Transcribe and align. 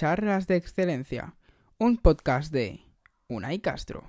Charlas 0.00 0.46
de 0.46 0.56
Excelencia, 0.56 1.34
un 1.76 1.98
podcast 1.98 2.50
de 2.50 2.86
Unai 3.28 3.58
Castro. 3.58 4.08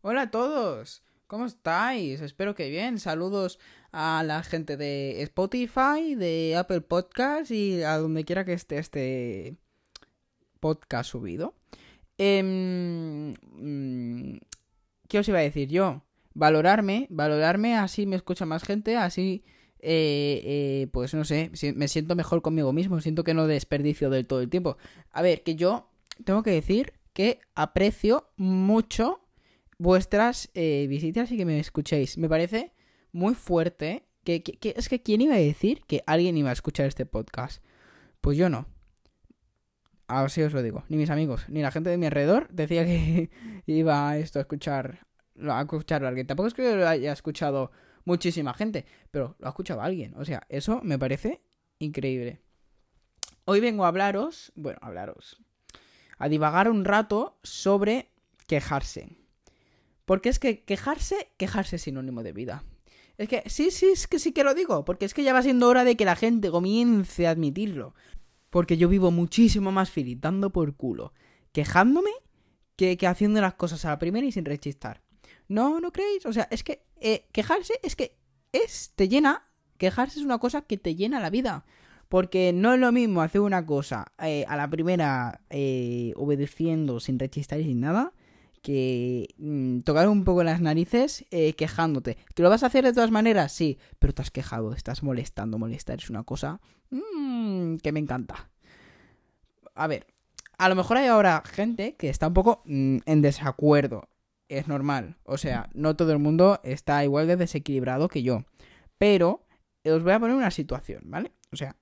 Hola 0.00 0.22
a 0.22 0.30
todos, 0.32 1.04
¿cómo 1.28 1.46
estáis? 1.46 2.20
Espero 2.22 2.56
que 2.56 2.68
bien. 2.70 2.98
Saludos 2.98 3.60
a 3.92 4.24
la 4.26 4.42
gente 4.42 4.76
de 4.76 5.22
Spotify, 5.22 6.16
de 6.16 6.56
Apple 6.56 6.80
Podcast 6.80 7.52
y 7.52 7.84
a 7.84 7.98
donde 7.98 8.24
quiera 8.24 8.44
que 8.44 8.54
esté 8.54 8.78
este 8.78 9.56
podcast 10.58 11.08
subido. 11.08 11.54
Em, 12.18 13.34
mm, 13.52 14.38
¿Qué 15.06 15.20
os 15.20 15.28
iba 15.28 15.38
a 15.38 15.42
decir 15.42 15.68
yo? 15.68 16.02
Valorarme, 16.34 17.06
valorarme, 17.10 17.76
así 17.76 18.06
me 18.06 18.16
escucha 18.16 18.44
más 18.44 18.64
gente, 18.64 18.96
así 18.96 19.44
eh, 19.84 20.40
eh, 20.44 20.86
pues 20.92 21.12
no 21.12 21.24
sé, 21.24 21.50
me 21.74 21.88
siento 21.88 22.14
mejor 22.14 22.40
conmigo 22.40 22.72
mismo, 22.72 23.00
siento 23.00 23.24
que 23.24 23.34
no 23.34 23.48
desperdicio 23.48 24.10
del 24.10 24.26
todo 24.26 24.40
el 24.40 24.48
tiempo. 24.48 24.76
A 25.10 25.22
ver, 25.22 25.42
que 25.42 25.56
yo 25.56 25.90
tengo 26.24 26.44
que 26.44 26.52
decir 26.52 26.92
que 27.12 27.40
aprecio 27.56 28.30
mucho 28.36 29.20
vuestras 29.78 30.50
eh, 30.54 30.86
visitas 30.88 31.32
y 31.32 31.36
que 31.36 31.44
me 31.44 31.58
escuchéis. 31.58 32.16
Me 32.16 32.28
parece 32.28 32.72
muy 33.10 33.34
fuerte 33.34 34.04
que, 34.22 34.44
es 34.62 34.88
que 34.88 35.02
¿quién 35.02 35.20
iba 35.20 35.34
a 35.34 35.38
decir 35.38 35.82
que 35.88 36.04
alguien 36.06 36.36
iba 36.36 36.50
a 36.50 36.54
escuchar 36.54 36.86
este 36.86 37.04
podcast? 37.04 37.62
Pues 38.20 38.38
yo 38.38 38.48
no. 38.48 38.66
Así 40.06 40.42
os 40.42 40.52
lo 40.52 40.62
digo. 40.62 40.84
Ni 40.88 40.96
mis 40.96 41.10
amigos, 41.10 41.44
ni 41.48 41.60
la 41.60 41.72
gente 41.72 41.90
de 41.90 41.98
mi 41.98 42.06
alrededor 42.06 42.48
decía 42.50 42.84
que 42.84 43.30
iba 43.66 44.16
esto 44.16 44.38
a 44.38 44.42
escuchar 44.42 45.06
a 45.40 45.62
escucharlo 45.62 46.06
a 46.06 46.10
alguien. 46.10 46.26
Tampoco 46.28 46.46
es 46.46 46.54
que 46.54 46.76
lo 46.76 46.86
haya 46.86 47.12
escuchado 47.12 47.72
muchísima 48.04 48.54
gente, 48.54 48.84
pero 49.10 49.36
lo 49.38 49.46
ha 49.46 49.50
escuchado 49.50 49.80
alguien. 49.80 50.14
O 50.16 50.24
sea, 50.24 50.46
eso 50.48 50.80
me 50.82 50.98
parece 50.98 51.40
increíble. 51.78 52.40
Hoy 53.44 53.60
vengo 53.60 53.84
a 53.84 53.88
hablaros, 53.88 54.52
bueno, 54.54 54.78
a 54.82 54.86
hablaros, 54.86 55.42
a 56.18 56.28
divagar 56.28 56.70
un 56.70 56.84
rato 56.84 57.38
sobre 57.42 58.10
quejarse. 58.46 59.16
Porque 60.04 60.28
es 60.28 60.38
que 60.38 60.62
quejarse, 60.64 61.28
quejarse 61.36 61.76
es 61.76 61.82
sinónimo 61.82 62.22
de 62.22 62.32
vida. 62.32 62.64
Es 63.18 63.28
que 63.28 63.42
sí, 63.46 63.70
sí, 63.70 63.86
es 63.86 64.06
que 64.06 64.18
sí 64.18 64.32
que 64.32 64.44
lo 64.44 64.54
digo, 64.54 64.84
porque 64.84 65.04
es 65.04 65.14
que 65.14 65.22
ya 65.22 65.32
va 65.32 65.42
siendo 65.42 65.68
hora 65.68 65.84
de 65.84 65.96
que 65.96 66.04
la 66.04 66.16
gente 66.16 66.50
comience 66.50 67.26
a 67.26 67.30
admitirlo. 67.30 67.94
Porque 68.50 68.76
yo 68.76 68.88
vivo 68.88 69.10
muchísimo 69.10 69.72
más 69.72 69.90
feliz 69.90 70.20
dando 70.20 70.50
por 70.50 70.76
culo, 70.76 71.12
quejándome, 71.52 72.10
que, 72.76 72.96
que 72.96 73.06
haciendo 73.06 73.40
las 73.40 73.54
cosas 73.54 73.84
a 73.84 73.90
la 73.90 73.98
primera 73.98 74.26
y 74.26 74.32
sin 74.32 74.44
rechistar. 74.44 75.02
¿No, 75.52 75.80
no 75.80 75.92
creéis? 75.92 76.24
O 76.24 76.32
sea, 76.32 76.48
es 76.50 76.64
que 76.64 76.82
eh, 76.98 77.26
quejarse 77.30 77.74
es 77.82 77.94
que 77.94 78.16
es, 78.52 78.92
te 78.96 79.08
llena, 79.08 79.50
quejarse 79.76 80.18
es 80.18 80.24
una 80.24 80.38
cosa 80.38 80.62
que 80.62 80.78
te 80.78 80.94
llena 80.94 81.20
la 81.20 81.28
vida. 81.28 81.66
Porque 82.08 82.52
no 82.54 82.72
es 82.72 82.80
lo 82.80 82.90
mismo 82.90 83.20
hacer 83.20 83.42
una 83.42 83.64
cosa 83.66 84.12
eh, 84.22 84.46
a 84.48 84.56
la 84.56 84.68
primera 84.68 85.42
eh, 85.50 86.14
obedeciendo 86.16 87.00
sin 87.00 87.18
rechistar 87.18 87.60
y 87.60 87.64
sin 87.64 87.80
nada 87.80 88.12
que 88.62 89.28
mm, 89.38 89.80
tocar 89.80 90.08
un 90.08 90.24
poco 90.24 90.42
las 90.42 90.62
narices 90.62 91.26
quejándote. 91.30 92.16
¿Que 92.34 92.42
lo 92.42 92.48
vas 92.48 92.62
a 92.62 92.66
hacer 92.66 92.84
de 92.84 92.92
todas 92.94 93.10
maneras? 93.10 93.52
Sí, 93.52 93.78
pero 93.98 94.14
te 94.14 94.22
has 94.22 94.30
quejado, 94.30 94.72
estás 94.72 95.02
molestando. 95.02 95.58
Molestar 95.58 95.98
es 95.98 96.08
una 96.08 96.22
cosa 96.22 96.60
mm, 96.90 97.76
que 97.76 97.92
me 97.92 98.00
encanta. 98.00 98.50
A 99.74 99.86
ver, 99.86 100.06
a 100.56 100.68
lo 100.70 100.76
mejor 100.76 100.96
hay 100.96 101.08
ahora 101.08 101.42
gente 101.44 101.96
que 101.96 102.08
está 102.08 102.28
un 102.28 102.34
poco 102.34 102.62
mm, 102.64 102.98
en 103.04 103.22
desacuerdo 103.22 104.08
es 104.58 104.68
normal. 104.68 105.16
O 105.24 105.38
sea, 105.38 105.68
no 105.74 105.96
todo 105.96 106.12
el 106.12 106.18
mundo 106.18 106.60
está 106.62 107.02
igual 107.04 107.26
de 107.26 107.36
desequilibrado 107.36 108.08
que 108.08 108.22
yo. 108.22 108.44
Pero 108.98 109.46
os 109.84 110.02
voy 110.02 110.12
a 110.12 110.20
poner 110.20 110.36
una 110.36 110.50
situación, 110.50 111.02
¿vale? 111.04 111.32
O 111.52 111.56
sea, 111.56 111.76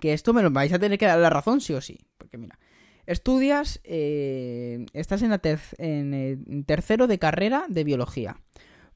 que 0.00 0.12
esto 0.12 0.32
me 0.32 0.42
lo 0.42 0.50
vais 0.50 0.72
a 0.72 0.78
tener 0.78 0.98
que 0.98 1.06
dar 1.06 1.18
la 1.18 1.30
razón 1.30 1.60
sí 1.60 1.72
o 1.74 1.80
sí. 1.80 1.98
Porque 2.18 2.38
mira, 2.38 2.58
estudias, 3.06 3.80
eh, 3.84 4.86
estás 4.92 5.22
en, 5.22 5.30
la 5.30 5.40
en 5.78 6.64
tercero 6.64 7.06
de 7.06 7.18
carrera 7.18 7.64
de 7.68 7.84
biología. 7.84 8.40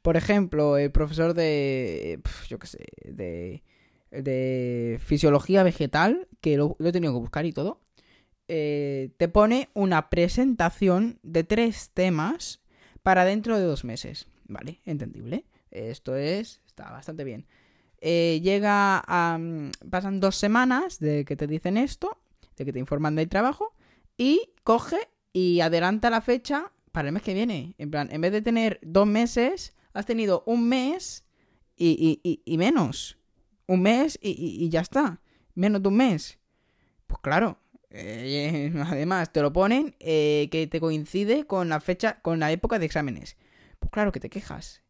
Por 0.02 0.16
ejemplo, 0.16 0.78
el 0.78 0.90
profesor 0.90 1.34
de, 1.34 2.20
yo 2.48 2.58
qué 2.58 2.66
sé, 2.66 2.84
de, 3.04 3.62
de 4.10 4.98
fisiología 5.04 5.62
vegetal, 5.62 6.28
que 6.40 6.56
lo, 6.56 6.76
he 6.80 6.92
tenido 6.92 7.12
que 7.12 7.20
buscar 7.20 7.44
y 7.44 7.52
todo, 7.52 7.80
eh, 8.48 9.10
te 9.18 9.28
pone 9.28 9.68
una 9.74 10.10
presentación 10.10 11.20
de 11.22 11.44
tres 11.44 11.90
temas 11.92 12.60
para 13.02 13.24
dentro 13.24 13.58
de 13.58 13.64
dos 13.64 13.84
meses. 13.84 14.26
Vale, 14.46 14.80
entendible. 14.84 15.44
Esto 15.70 16.16
es, 16.16 16.60
está 16.66 16.90
bastante 16.90 17.24
bien. 17.24 17.46
Eh, 18.00 18.40
llega 18.42 19.04
pasan 19.90 20.20
dos 20.20 20.36
semanas 20.36 20.98
de 20.98 21.24
que 21.24 21.36
te 21.36 21.46
dicen 21.46 21.76
esto, 21.76 22.18
de 22.56 22.64
que 22.64 22.72
te 22.72 22.78
informan 22.78 23.14
del 23.14 23.28
trabajo, 23.28 23.74
y 24.16 24.52
coge 24.64 25.08
y 25.32 25.60
adelanta 25.60 26.10
la 26.10 26.20
fecha 26.20 26.72
para 26.92 27.08
el 27.08 27.14
mes 27.14 27.22
que 27.22 27.34
viene. 27.34 27.74
En 27.78 27.90
plan, 27.90 28.08
en 28.10 28.20
vez 28.20 28.32
de 28.32 28.42
tener 28.42 28.80
dos 28.82 29.06
meses, 29.06 29.74
has 29.92 30.06
tenido 30.06 30.42
un 30.46 30.68
mes 30.68 31.24
y, 31.76 32.20
y, 32.22 32.42
y, 32.44 32.58
menos. 32.58 33.18
Un 33.66 33.82
mes 33.82 34.18
y, 34.20 34.68
ya 34.68 34.80
está. 34.80 35.20
Menos 35.54 35.82
de 35.82 35.88
un 35.88 35.96
mes. 35.96 36.38
Pues 37.06 37.20
claro, 37.22 37.58
eh, 37.90 38.72
además, 38.86 39.32
te 39.32 39.42
lo 39.42 39.52
ponen 39.52 39.94
eh, 40.00 40.48
que 40.50 40.66
te 40.66 40.80
coincide 40.80 41.46
con 41.46 41.68
la 41.68 41.80
fecha, 41.80 42.20
con 42.22 42.40
la 42.40 42.52
época 42.52 42.78
de 42.78 42.86
exámenes. 42.86 43.36
Pues 43.78 43.90
claro 43.90 44.12
que 44.12 44.20
te 44.20 44.30
quejas. 44.30 44.82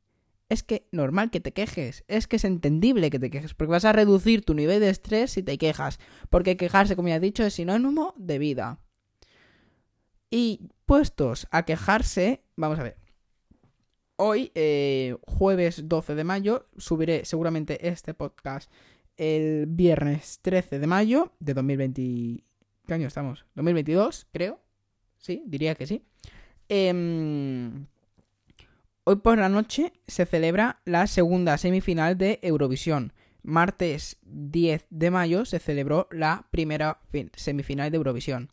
Es 0.49 0.63
que 0.63 0.89
normal 0.91 1.31
que 1.31 1.41
te 1.41 1.53
quejes. 1.53 2.05
Es 2.09 2.27
que 2.27 2.37
es 2.37 2.45
entendible 2.45 3.11
que 3.11 3.19
te 3.19 3.31
quejes. 3.31 3.55
Porque 3.55 3.71
vas 3.71 3.85
a 3.85 3.93
reducir 3.93 4.45
tu 4.45 4.55
nivel 4.55 4.81
de 4.81 4.91
estrés 4.91 5.33
si 5.33 5.43
te 5.43 5.59
quejas. 5.59 5.99
Porque 6.29 6.57
quejarse, 6.57 6.97
como 6.97 7.09
ya 7.09 7.17
he 7.17 7.21
dicho, 7.21 7.45
es 7.45 7.55
sinónimo 7.55 8.15
de 8.17 8.39
vida. 8.39 8.81
Y 10.31 10.69
puestos 10.87 11.47
a 11.51 11.65
quejarse, 11.65 12.43
vamos 12.57 12.79
a 12.79 12.83
ver. 12.83 12.97
Hoy, 14.17 14.53
eh, 14.55 15.17
jueves 15.23 15.89
12 15.89 16.15
de 16.15 16.25
mayo, 16.25 16.69
subiré 16.77 17.25
seguramente 17.25 17.89
este 17.89 18.13
podcast 18.13 18.71
el 19.17 19.67
viernes 19.67 20.41
13 20.43 20.79
de 20.79 20.87
mayo 20.87 21.33
de 21.41 21.55
2020. 21.55 22.50
¿Qué 22.91 22.95
año 22.95 23.07
estamos? 23.07 23.47
¿2022? 23.55 24.27
Creo. 24.33 24.59
Sí, 25.17 25.45
diría 25.47 25.77
que 25.77 25.87
sí. 25.87 26.03
Em, 26.69 27.87
hoy 29.05 29.15
por 29.15 29.39
la 29.39 29.49
noche 29.49 29.93
se 30.09 30.27
celebra 30.27 30.81
la 30.85 31.07
segunda 31.07 31.57
semifinal 31.57 32.19
de 32.19 32.41
Eurovisión. 32.43 33.13
Martes 33.45 34.17
10 34.23 34.89
de 34.91 35.11
mayo 35.13 35.45
se 35.45 35.61
celebró 35.61 36.09
la 36.11 36.49
primera 36.51 36.99
semifinal 37.37 37.93
de 37.93 37.97
Eurovisión. 37.97 38.51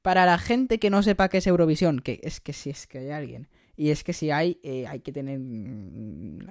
Para 0.00 0.24
la 0.24 0.38
gente 0.38 0.78
que 0.78 0.88
no 0.88 1.02
sepa 1.02 1.28
qué 1.28 1.36
es 1.36 1.46
Eurovisión, 1.46 1.98
que 1.98 2.20
es 2.22 2.40
que 2.40 2.54
si 2.54 2.70
es 2.70 2.86
que 2.86 3.00
hay 3.00 3.10
alguien, 3.10 3.48
y 3.76 3.90
es 3.90 4.02
que 4.02 4.14
si 4.14 4.30
hay, 4.30 4.60
eh, 4.62 4.86
hay 4.86 5.00
que 5.00 5.12
tener, 5.12 5.38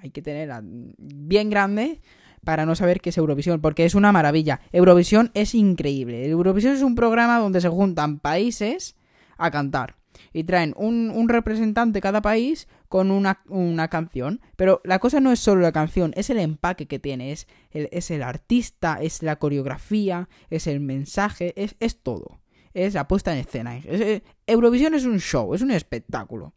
hay 0.03 0.11
que 0.11 0.21
tenerla 0.21 0.61
bien 0.63 1.49
grande 1.49 1.99
para 2.43 2.65
no 2.65 2.75
saber 2.75 3.01
qué 3.01 3.09
es 3.09 3.17
Eurovisión, 3.17 3.61
porque 3.61 3.85
es 3.85 3.95
una 3.95 4.11
maravilla. 4.11 4.61
Eurovisión 4.71 5.31
es 5.33 5.55
increíble. 5.55 6.27
Eurovisión 6.27 6.75
es 6.75 6.81
un 6.81 6.95
programa 6.95 7.39
donde 7.39 7.61
se 7.61 7.69
juntan 7.69 8.19
países 8.19 8.95
a 9.37 9.51
cantar. 9.51 9.95
Y 10.31 10.43
traen 10.43 10.73
un, 10.77 11.27
representante 11.27 12.01
cada 12.01 12.21
país 12.21 12.67
con 12.87 13.11
una, 13.11 13.87
canción. 13.89 14.41
Pero 14.55 14.81
la 14.83 14.99
cosa 14.99 15.19
no 15.19 15.31
es 15.31 15.39
solo 15.39 15.61
la 15.61 15.71
canción, 15.71 16.13
es 16.15 16.29
el 16.29 16.39
empaque 16.39 16.87
que 16.87 16.99
tiene. 16.99 17.31
Es 17.31 17.47
el, 17.71 17.89
es 17.91 18.11
el 18.11 18.23
artista, 18.23 18.99
es 19.01 19.23
la 19.23 19.37
coreografía, 19.37 20.29
es 20.49 20.67
el 20.67 20.79
mensaje, 20.79 21.53
es, 21.55 21.75
es 21.79 22.01
todo. 22.01 22.39
Es 22.73 22.93
la 22.93 23.07
puesta 23.07 23.33
en 23.33 23.39
escena. 23.39 23.79
Eurovisión 24.47 24.95
es 24.95 25.05
un 25.05 25.19
show, 25.19 25.53
es 25.53 25.61
un 25.61 25.71
espectáculo. 25.71 26.53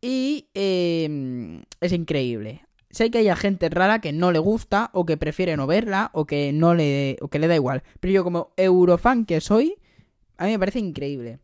Y 0.00 0.48
eh, 0.54 1.62
es 1.80 1.92
increíble 1.92 2.67
sé 2.90 3.10
que 3.10 3.18
haya 3.18 3.36
gente 3.36 3.68
rara 3.68 4.00
que 4.00 4.12
no 4.12 4.32
le 4.32 4.38
gusta 4.38 4.90
o 4.92 5.06
que 5.06 5.16
prefiere 5.16 5.56
no 5.56 5.66
verla 5.66 6.10
o 6.12 6.26
que 6.26 6.52
no 6.52 6.74
le 6.74 7.16
o 7.20 7.28
que 7.28 7.38
le 7.38 7.48
da 7.48 7.54
igual, 7.54 7.82
pero 8.00 8.12
yo 8.12 8.24
como 8.24 8.52
eurofan 8.56 9.24
que 9.24 9.40
soy, 9.40 9.76
a 10.36 10.44
mí 10.46 10.52
me 10.52 10.58
parece 10.58 10.78
increíble. 10.78 11.38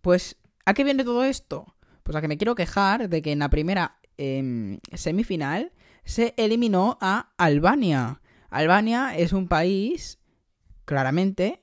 Pues 0.00 0.36
¿a 0.64 0.74
qué 0.74 0.84
viene 0.84 1.04
todo 1.04 1.24
esto? 1.24 1.74
Pues 2.02 2.16
a 2.16 2.20
que 2.20 2.28
me 2.28 2.38
quiero 2.38 2.54
quejar 2.54 3.08
de 3.08 3.22
que 3.22 3.32
en 3.32 3.40
la 3.40 3.50
primera 3.50 3.98
em, 4.16 4.78
semifinal 4.94 5.72
se 6.04 6.34
eliminó 6.36 6.98
a 7.00 7.32
Albania. 7.38 8.20
Albania 8.50 9.16
es 9.16 9.32
un 9.32 9.48
país, 9.48 10.18
claramente, 10.84 11.62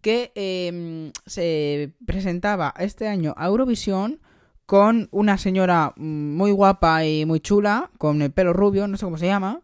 que 0.00 0.32
em, 0.34 1.12
se 1.26 1.94
presentaba 2.04 2.74
este 2.78 3.08
año 3.08 3.34
a 3.36 3.46
Eurovisión 3.46 4.20
con 4.66 5.08
una 5.10 5.38
señora 5.38 5.92
muy 5.96 6.50
guapa 6.50 7.04
y 7.04 7.26
muy 7.26 7.40
chula, 7.40 7.90
con 7.98 8.22
el 8.22 8.32
pelo 8.32 8.52
rubio, 8.52 8.88
no 8.88 8.96
sé 8.96 9.04
cómo 9.04 9.18
se 9.18 9.26
llama, 9.26 9.62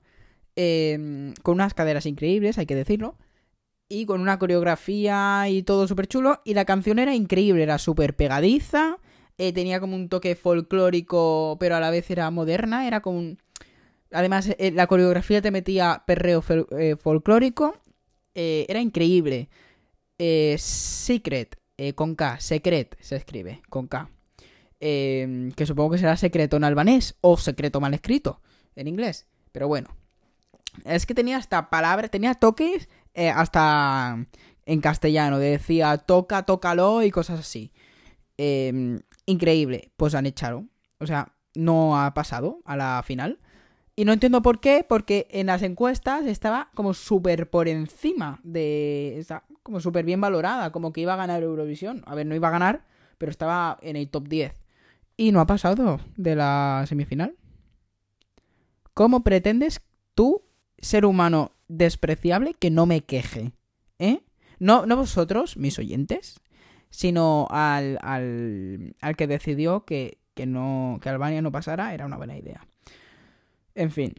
em, 0.56 1.35
con 1.43 1.55
unas 1.55 1.75
caderas 1.75 2.06
increíbles, 2.06 2.58
hay 2.58 2.67
que 2.67 2.75
decirlo, 2.75 3.17
y 3.88 4.06
con 4.06 4.20
una 4.20 4.38
coreografía 4.38 5.49
y 5.49 5.62
todo 5.62 5.88
súper 5.88 6.06
chulo, 6.06 6.41
y 6.44 6.55
la 6.55 6.64
canción 6.64 6.99
era 6.99 7.14
increíble, 7.14 7.62
era 7.62 7.79
súper 7.79 8.14
pegadiza, 8.14 8.99
eh, 9.38 9.52
tenía 9.55 9.81
como 9.81 9.97
un 9.97 10.08
toque 10.11 10.35
folclórico, 10.37 11.56
pero 11.58 11.76
a 11.76 11.81
la 11.81 11.91
vez 11.91 12.11
era 12.11 12.31
moderna, 12.31 12.87
era 12.87 13.00
como 13.00 13.19
un... 13.19 13.38
Además, 14.12 14.50
eh, 14.58 14.70
la 14.73 14.87
coreografía 14.87 15.41
te 15.41 15.50
metía 15.50 16.02
perreo 16.06 16.44
eh, 16.79 16.97
folclórico, 16.97 17.75
era 18.35 18.81
increíble. 18.81 19.49
Secret, 20.58 21.56
con 21.94 22.14
K, 22.14 22.41
Secret 22.41 22.97
se 23.00 23.17
escribe, 23.17 23.62
con 23.70 23.87
K. 23.87 24.11
Eh, 24.81 25.50
que 25.56 25.67
supongo 25.67 25.93
que 25.93 25.99
será 25.99 26.17
secreto 26.17 26.56
en 26.56 26.65
albanés 26.65 27.15
o 27.21 27.37
secreto 27.37 27.81
mal 27.81 27.94
escrito 27.94 28.41
en 28.77 28.88
inglés. 28.88 29.27
Pero 29.53 29.69
bueno. 29.69 29.97
Es 30.85 31.05
que 31.05 31.15
tenía 31.15 31.37
hasta 31.37 31.69
palabras, 31.69 32.11
tenía 32.11 32.35
toques 32.35 32.88
eh, 33.15 33.31
hasta 33.31 34.27
en 34.67 34.81
castellano. 34.81 35.38
Decía 35.38 35.99
toca, 35.99 36.44
tócalo 36.44 37.03
y 37.03 37.11
cosas 37.11 37.41
así. 37.41 37.73
Eh, 38.38 39.00
increíble. 39.27 39.93
Pues 39.97 40.15
han 40.15 40.27
echado. 40.27 40.65
O 40.99 41.06
sea, 41.06 41.33
no 41.55 42.00
ha 42.00 42.15
pasado 42.15 42.61
a 42.65 42.76
la 42.76 43.03
final. 43.05 43.38
Y 43.97 44.05
no 44.05 44.12
entiendo 44.12 44.41
por 44.41 44.61
qué, 44.61 44.85
porque 44.88 45.26
en 45.31 45.49
las 45.49 45.62
encuestas 45.62 46.25
estaba 46.26 46.71
como 46.75 46.94
súper 46.94 47.50
por 47.50 47.69
encima 47.69 48.41
de... 48.43 49.19
Está 49.19 49.44
como 49.62 49.81
súper 49.81 50.05
bien 50.05 50.21
valorada, 50.21 50.73
como 50.73 50.93
que 50.93 51.03
iba 51.03 51.12
a 51.12 51.17
ganar 51.17 51.43
Eurovisión. 51.43 52.03
A 52.06 52.15
ver, 52.15 52.26
no 52.26 52.35
iba 52.35 52.49
a 52.49 52.53
ganar, 52.53 52.85
pero 53.19 53.31
estaba 53.31 53.79
en 53.83 53.97
el 53.97 54.09
top 54.09 54.29
10. 54.29 54.55
Y 55.21 55.33
no 55.33 55.41
ha 55.41 55.47
pasado 55.47 56.01
de 56.17 56.35
la 56.35 56.83
semifinal. 56.89 57.37
¿Cómo 58.95 59.23
pretendes 59.23 59.83
tú, 60.15 60.41
ser 60.79 61.05
humano 61.05 61.53
despreciable, 61.69 62.55
que 62.55 62.71
no 62.71 62.87
me 62.87 63.03
queje? 63.03 63.53
¿Eh? 63.99 64.23
No, 64.61 64.87
no 64.87 64.97
vosotros, 64.97 65.59
mis 65.59 65.79
oyentes, 65.79 66.41
sino 66.89 67.49
al, 67.51 67.99
al, 68.01 68.97
al 69.03 69.15
que 69.15 69.27
decidió 69.27 69.85
que, 69.85 70.17
que, 70.33 70.47
no, 70.47 70.99
que 71.03 71.11
Albania 71.11 71.43
no 71.43 71.53
pasara, 71.53 71.93
era 71.93 72.07
una 72.07 72.17
buena 72.17 72.39
idea. 72.39 72.67
En 73.75 73.91
fin. 73.91 74.15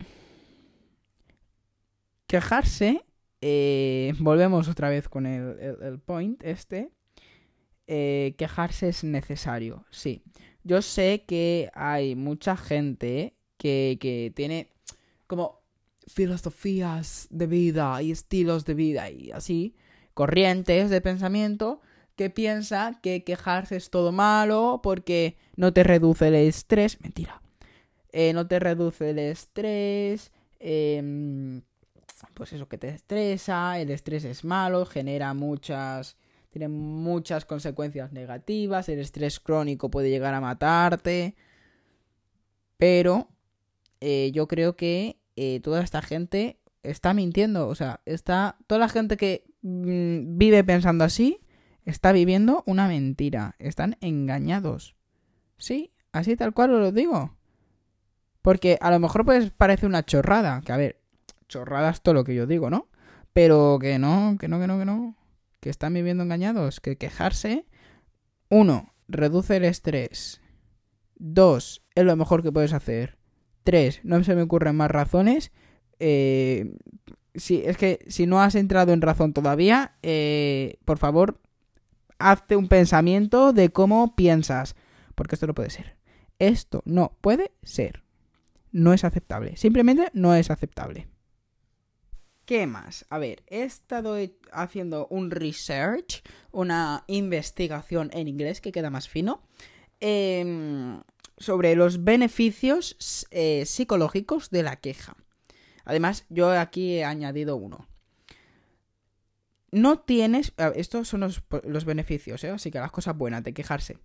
Quejarse. 2.27 3.03
Eh, 3.41 4.13
volvemos 4.19 4.67
otra 4.67 4.89
vez 4.89 5.09
con 5.09 5.25
el, 5.25 5.57
el, 5.81 5.97
point 5.97 6.43
este. 6.43 6.91
Eh, 7.87 8.35
quejarse 8.37 8.89
es 8.89 9.03
necesario, 9.03 9.83
sí. 9.89 10.21
Yo 10.63 10.81
sé 10.81 11.23
que 11.27 11.69
hay 11.73 12.15
mucha 12.15 12.55
gente 12.57 13.35
que, 13.57 13.97
que 13.99 14.31
tiene 14.35 14.69
como 15.27 15.61
filosofías 16.07 17.27
de 17.29 17.47
vida 17.47 18.01
y 18.01 18.11
estilos 18.11 18.65
de 18.65 18.73
vida 18.73 19.09
y 19.09 19.31
así, 19.31 19.75
corrientes 20.13 20.89
de 20.89 21.01
pensamiento 21.01 21.81
que 22.15 22.29
piensa 22.29 22.99
que 23.01 23.23
quejarse 23.23 23.77
es 23.77 23.89
todo 23.89 24.11
malo 24.11 24.81
porque 24.83 25.37
no 25.55 25.73
te 25.73 25.83
reduce 25.83 26.27
el 26.27 26.35
estrés. 26.35 26.99
Mentira. 27.01 27.41
Eh, 28.11 28.33
no 28.33 28.45
te 28.47 28.59
reduce 28.59 29.11
el 29.11 29.19
estrés. 29.19 30.31
Eh, 30.59 31.61
pues 32.33 32.53
eso 32.53 32.67
que 32.67 32.77
te 32.77 32.89
estresa. 32.89 33.79
El 33.79 33.89
estrés 33.89 34.25
es 34.25 34.43
malo, 34.43 34.85
genera 34.85 35.33
muchas. 35.33 36.17
Tiene 36.51 36.67
muchas 36.67 37.45
consecuencias 37.45 38.11
negativas. 38.11 38.89
El 38.89 38.99
estrés 38.99 39.39
crónico 39.39 39.89
puede 39.89 40.09
llegar 40.09 40.33
a 40.33 40.41
matarte. 40.41 41.35
Pero 42.77 43.29
eh, 44.01 44.31
yo 44.33 44.47
creo 44.47 44.75
que 44.75 45.17
eh, 45.37 45.61
toda 45.61 45.81
esta 45.81 46.01
gente 46.01 46.59
está 46.83 47.13
mintiendo. 47.13 47.69
O 47.69 47.75
sea, 47.75 48.01
está. 48.05 48.57
Toda 48.67 48.79
la 48.79 48.89
gente 48.89 49.15
que 49.15 49.45
mmm, 49.61 50.37
vive 50.37 50.63
pensando 50.65 51.05
así 51.05 51.39
está 51.85 52.11
viviendo 52.11 52.63
una 52.65 52.89
mentira. 52.89 53.55
Están 53.57 53.97
engañados. 54.01 54.95
Sí, 55.57 55.93
así 56.11 56.35
tal 56.35 56.53
cual 56.53 56.71
lo 56.71 56.91
digo. 56.91 57.33
Porque 58.41 58.77
a 58.81 58.91
lo 58.91 58.99
mejor 58.99 59.23
pues 59.23 59.51
parece 59.51 59.85
una 59.85 60.03
chorrada. 60.03 60.61
Que 60.65 60.73
a 60.73 60.77
ver, 60.77 60.99
chorrada 61.47 61.91
es 61.91 62.01
todo 62.01 62.15
lo 62.15 62.23
que 62.25 62.35
yo 62.35 62.45
digo, 62.45 62.69
¿no? 62.69 62.89
Pero 63.31 63.77
que 63.79 63.99
no, 63.99 64.35
que 64.37 64.49
no, 64.49 64.59
que 64.59 64.67
no, 64.67 64.79
que 64.79 64.85
no. 64.85 65.15
Que 65.61 65.69
están 65.69 65.93
viviendo 65.93 66.23
engañados. 66.23 66.81
Que 66.81 66.97
quejarse. 66.97 67.65
Uno, 68.49 68.93
reduce 69.07 69.55
el 69.55 69.63
estrés. 69.63 70.41
Dos, 71.15 71.83
es 71.95 72.03
lo 72.03 72.15
mejor 72.17 72.43
que 72.43 72.51
puedes 72.51 72.73
hacer. 72.73 73.17
Tres, 73.63 74.01
no 74.03 74.21
se 74.23 74.35
me 74.35 74.41
ocurren 74.41 74.75
más 74.75 74.91
razones. 74.91 75.51
Eh, 75.99 76.75
si, 77.35 77.63
es 77.63 77.77
que 77.77 77.99
si 78.07 78.25
no 78.25 78.41
has 78.41 78.55
entrado 78.55 78.91
en 78.91 79.01
razón 79.01 79.33
todavía, 79.33 79.93
eh, 80.01 80.79
por 80.83 80.97
favor, 80.97 81.39
hazte 82.17 82.55
un 82.55 82.67
pensamiento 82.67 83.53
de 83.53 83.69
cómo 83.69 84.15
piensas. 84.15 84.75
Porque 85.15 85.35
esto 85.35 85.47
no 85.47 85.53
puede 85.53 85.69
ser. 85.69 85.95
Esto 86.39 86.81
no 86.85 87.17
puede 87.21 87.51
ser. 87.61 88.03
No 88.71 88.93
es 88.93 89.03
aceptable. 89.03 89.57
Simplemente 89.57 90.09
no 90.13 90.33
es 90.33 90.49
aceptable. 90.49 91.07
¿Qué 92.51 92.67
más? 92.67 93.05
A 93.09 93.17
ver, 93.17 93.43
he 93.47 93.63
estado 93.63 94.17
haciendo 94.51 95.07
un 95.07 95.31
research, 95.31 96.21
una 96.51 97.05
investigación 97.07 98.09
en 98.11 98.27
inglés 98.27 98.59
que 98.59 98.73
queda 98.73 98.89
más 98.89 99.07
fino, 99.07 99.41
eh, 100.01 100.99
sobre 101.37 101.75
los 101.75 102.03
beneficios 102.03 103.25
eh, 103.31 103.65
psicológicos 103.65 104.49
de 104.49 104.63
la 104.63 104.75
queja. 104.75 105.15
Además, 105.85 106.25
yo 106.27 106.51
aquí 106.51 106.97
he 106.97 107.05
añadido 107.05 107.55
uno. 107.55 107.87
No 109.71 109.99
tienes. 109.99 110.51
Estos 110.75 111.07
son 111.07 111.21
los, 111.21 111.41
los 111.63 111.85
beneficios, 111.85 112.43
¿eh? 112.43 112.49
así 112.49 112.69
que 112.69 112.79
las 112.79 112.91
cosas 112.91 113.17
buenas 113.17 113.45
de 113.45 113.53
quejarse 113.53 113.97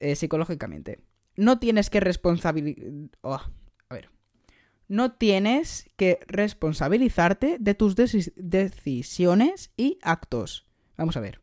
eh, 0.00 0.16
psicológicamente. 0.16 1.00
No 1.36 1.58
tienes 1.58 1.90
que 1.90 2.00
responsabilizar. 2.00 3.10
Oh. 3.20 3.42
No 4.88 5.12
tienes 5.12 5.90
que 5.96 6.20
responsabilizarte 6.26 7.56
de 7.58 7.74
tus 7.74 7.94
decisiones 7.96 9.70
y 9.76 9.98
actos. 10.02 10.66
Vamos 10.96 11.16
a 11.16 11.20
ver. 11.20 11.40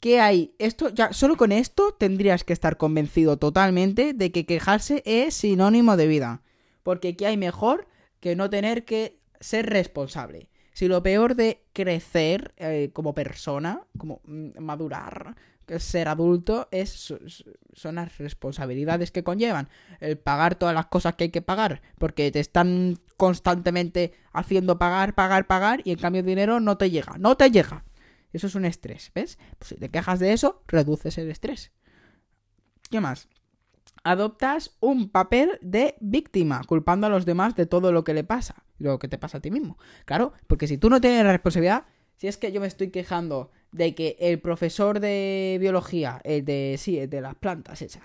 ¿Qué 0.00 0.20
hay? 0.20 0.54
Esto 0.58 0.90
ya 0.90 1.12
solo 1.12 1.36
con 1.36 1.50
esto 1.50 1.92
tendrías 1.98 2.44
que 2.44 2.52
estar 2.52 2.76
convencido 2.76 3.36
totalmente 3.36 4.12
de 4.12 4.30
que 4.30 4.46
quejarse 4.46 5.02
es 5.04 5.34
sinónimo 5.34 5.96
de 5.96 6.06
vida, 6.06 6.42
porque 6.84 7.16
qué 7.16 7.26
hay 7.26 7.36
mejor 7.36 7.88
que 8.20 8.36
no 8.36 8.48
tener 8.48 8.84
que 8.84 9.18
ser 9.40 9.66
responsable. 9.66 10.48
Si 10.72 10.86
lo 10.86 11.02
peor 11.02 11.34
de 11.34 11.64
crecer 11.72 12.54
eh, 12.56 12.90
como 12.92 13.12
persona, 13.12 13.82
como 13.96 14.20
madurar, 14.24 15.34
ser 15.78 16.08
adulto, 16.08 16.68
es, 16.70 17.14
son 17.72 17.94
las 17.94 18.18
responsabilidades 18.18 19.10
que 19.10 19.24
conllevan. 19.24 19.68
El 20.00 20.18
pagar 20.18 20.54
todas 20.54 20.74
las 20.74 20.86
cosas 20.86 21.14
que 21.14 21.24
hay 21.24 21.30
que 21.30 21.42
pagar, 21.42 21.82
porque 21.98 22.30
te 22.30 22.40
están 22.40 22.98
constantemente 23.16 24.12
haciendo 24.32 24.78
pagar, 24.78 25.14
pagar, 25.14 25.46
pagar, 25.46 25.80
y 25.84 25.92
en 25.92 25.98
cambio 25.98 26.20
el 26.20 26.26
dinero 26.26 26.60
no 26.60 26.76
te 26.76 26.90
llega, 26.90 27.16
no 27.18 27.36
te 27.36 27.50
llega. 27.50 27.84
Eso 28.32 28.46
es 28.46 28.54
un 28.54 28.64
estrés, 28.64 29.10
¿ves? 29.14 29.38
Pues 29.58 29.70
si 29.70 29.76
te 29.76 29.88
quejas 29.88 30.18
de 30.18 30.32
eso, 30.32 30.62
reduces 30.68 31.16
el 31.18 31.30
estrés. 31.30 31.72
¿Qué 32.90 33.00
más? 33.00 33.28
Adoptas 34.04 34.76
un 34.80 35.10
papel 35.10 35.58
de 35.60 35.96
víctima, 36.00 36.62
culpando 36.64 37.06
a 37.06 37.10
los 37.10 37.26
demás 37.26 37.56
de 37.56 37.66
todo 37.66 37.92
lo 37.92 38.04
que 38.04 38.14
le 38.14 38.24
pasa, 38.24 38.64
lo 38.78 38.98
que 38.98 39.08
te 39.08 39.18
pasa 39.18 39.38
a 39.38 39.40
ti 39.40 39.50
mismo. 39.50 39.78
Claro, 40.04 40.32
porque 40.46 40.66
si 40.66 40.78
tú 40.78 40.88
no 40.88 41.00
tienes 41.00 41.24
la 41.24 41.32
responsabilidad, 41.32 41.86
si 42.16 42.28
es 42.28 42.36
que 42.36 42.52
yo 42.52 42.60
me 42.60 42.66
estoy 42.66 42.90
quejando 42.90 43.50
de 43.72 43.94
que 43.94 44.16
el 44.20 44.40
profesor 44.40 45.00
de 45.00 45.58
biología, 45.60 46.20
el 46.24 46.44
de, 46.44 46.76
sí, 46.78 46.98
el 46.98 47.10
de 47.10 47.20
las 47.20 47.34
plantas 47.34 47.82
esas, 47.82 48.02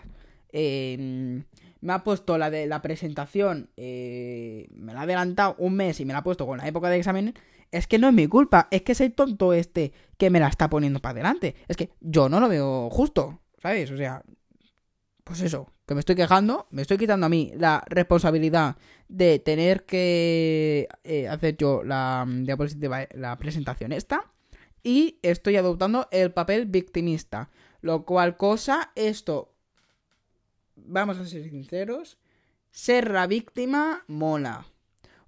eh, 0.52 1.44
me 1.84 1.94
ha 1.94 2.04
puesto 2.04 2.38
la 2.38 2.50
de 2.50 2.66
la 2.66 2.82
presentación, 2.82 3.70
eh, 3.76 4.68
me 4.74 4.94
la 4.94 5.02
ha 5.02 5.04
adelantado 5.04 5.56
un 5.58 5.76
mes 5.76 6.00
y 6.00 6.06
me 6.06 6.14
la 6.14 6.20
ha 6.20 6.24
puesto 6.24 6.46
con 6.46 6.58
la 6.58 6.68
época 6.68 6.90
de 6.90 6.98
examen, 6.98 7.34
es 7.72 7.88
que 7.88 7.98
no 7.98 8.08
es 8.08 8.14
mi 8.14 8.28
culpa, 8.28 8.68
es 8.72 8.84
que 8.84 8.94
es 8.94 9.02
el 9.02 9.14
tonto 9.14 9.52
este 9.52 9.92
que 10.18 10.30
me 10.30 10.40
la 10.40 10.48
está 10.48 10.70
poniendo 10.70 11.02
para 11.02 11.14
adelante. 11.14 11.56
Es 11.68 11.76
que 11.76 11.90
yo 12.00 12.30
no 12.30 12.40
lo 12.40 12.48
veo 12.48 12.90
justo, 12.90 13.42
¿sabes? 13.62 13.92
O 13.92 13.98
sea, 13.98 14.24
pues 15.24 15.42
eso, 15.42 15.74
que 15.86 15.94
me 15.94 16.00
estoy 16.00 16.16
quejando, 16.16 16.68
me 16.70 16.84
estoy 16.84 16.98
quitando 16.98 17.26
a 17.26 17.30
mí 17.30 17.52
la 17.58 17.84
responsabilidad 17.88 18.78
de 19.10 19.40
tener 19.40 19.86
que 19.86 20.88
eh, 21.04 21.28
hacer 21.28 21.58
yo 21.58 21.84
la 21.84 22.26
diapositiva, 22.28 23.08
la 23.14 23.38
presentación 23.38 23.92
esta, 23.92 24.32
y 24.84 25.20
estoy 25.22 25.56
adoptando 25.56 26.08
el 26.12 26.32
papel 26.32 26.66
victimista. 26.66 27.50
Lo 27.82 28.06
cual 28.06 28.38
cosa, 28.38 28.92
esto, 28.96 29.54
vamos 30.76 31.18
a 31.18 31.26
ser 31.26 31.50
sinceros, 31.50 32.18
ser 32.72 33.12
la 33.12 33.28
víctima 33.28 34.04
mola 34.08 34.68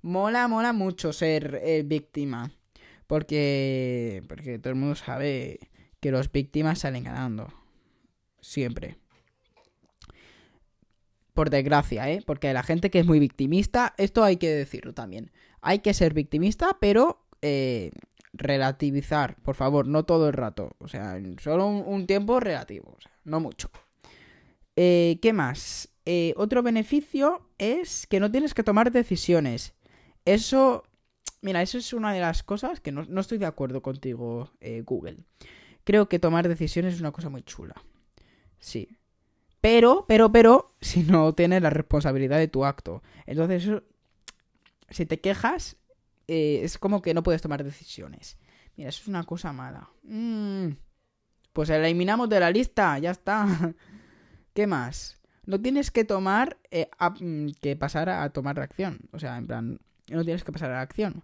mola, 0.06 0.48
mola 0.48 0.72
mucho 0.72 1.12
ser 1.12 1.60
eh, 1.64 1.84
víctima. 1.84 2.52
Porque, 3.08 4.24
porque 4.28 4.60
todo 4.60 4.72
el 4.72 4.80
mundo 4.80 4.96
sabe 4.96 5.60
que 6.00 6.12
los 6.12 6.32
víctimas 6.32 6.80
salen 6.80 7.04
ganando. 7.04 7.52
Siempre. 8.40 8.98
Por 11.34 11.50
desgracia, 11.50 12.10
¿eh? 12.10 12.22
Porque 12.26 12.54
la 12.54 12.64
gente 12.64 12.90
que 12.90 13.00
es 13.00 13.06
muy 13.06 13.20
victimista, 13.20 13.94
esto 13.98 14.24
hay 14.24 14.38
que 14.38 14.50
decirlo 14.50 14.94
también. 14.94 15.32
Hay 15.62 15.80
que 15.80 15.94
ser 15.94 16.14
victimista, 16.14 16.78
pero 16.80 17.26
eh, 17.42 17.92
relativizar, 18.38 19.38
por 19.42 19.56
favor, 19.56 19.88
no 19.88 20.06
todo 20.06 20.28
el 20.28 20.34
rato. 20.34 20.76
O 20.80 20.88
sea, 20.88 21.20
solo 21.42 21.68
un, 21.68 22.08
tiempo 22.08 22.40
relativo, 22.40 22.96
o 22.98 23.02
sea, 23.02 23.12
no 23.24 23.40
mucho. 23.40 23.70
Eh, 24.76 25.20
¿Qué 25.22 25.34
más? 25.34 25.90
Eh, 26.06 26.34
otro 26.38 26.62
beneficio 26.62 27.50
es 27.58 28.08
que 28.08 28.20
no 28.20 28.32
tienes 28.32 28.54
que 28.54 28.64
tomar 28.64 28.92
decisiones. 28.92 29.74
Eso, 30.26 30.84
mira, 31.42 31.62
eso 31.62 31.78
es 31.78 31.94
una 31.94 32.14
de 32.14 32.20
las 32.20 32.44
cosas 32.44 32.80
que 32.80 32.92
no, 32.92 33.06
no 33.06 33.22
estoy 33.22 33.38
de 33.38 33.46
acuerdo 33.46 33.82
contigo, 33.82 34.52
eh, 34.62 34.82
Google. 34.86 35.18
creo 35.84 36.10
que 36.10 36.20
tomar 36.20 36.48
decisiones 36.48 36.96
es 36.96 37.00
una 37.00 37.12
cosa 37.12 37.30
muy 37.30 37.44
chula. 37.44 37.76
Sí. 38.60 38.90
Pero, 39.62 40.06
pero, 40.08 40.32
pero, 40.32 40.76
si 40.82 41.04
no 41.04 41.34
tienes 41.34 41.62
la 41.62 41.70
responsabilidad 41.70 42.38
de 42.38 42.48
tu 42.48 42.66
acto. 42.66 43.02
Entonces, 43.26 43.82
si 44.90 45.06
te 45.06 45.20
quejas, 45.20 45.78
eh, 46.28 46.62
es 46.64 46.78
como 46.78 47.02
que 47.02 47.14
no 47.14 47.24
puedes 47.24 47.42
tomar 47.42 47.64
decisiones. 47.64 48.38
Mira, 48.76 48.90
eso 48.90 49.02
es 49.02 49.08
una 49.08 49.24
cosa 49.24 49.54
mala. 49.54 49.90
Mm. 50.04 50.70
Pues 51.54 51.70
eliminamos 51.70 52.30
de 52.30 52.40
la 52.40 52.52
lista, 52.52 52.98
ya 53.00 53.12
está. 53.12 53.48
¿Qué 54.54 54.68
más? 54.68 55.22
No 55.46 55.62
tienes 55.62 55.92
que 55.92 56.04
tomar, 56.04 56.58
eh, 56.72 56.90
mm, 57.20 57.50
que 57.62 57.76
pasar 57.76 58.10
a 58.10 58.30
tomar 58.32 58.60
acción. 58.60 59.00
O 59.12 59.20
sea, 59.20 59.38
en 59.38 59.48
plan, 59.48 59.80
no 60.10 60.24
tienes 60.24 60.44
que 60.44 60.52
pasar 60.52 60.72
a 60.72 60.76
la 60.76 60.82
acción. 60.82 61.24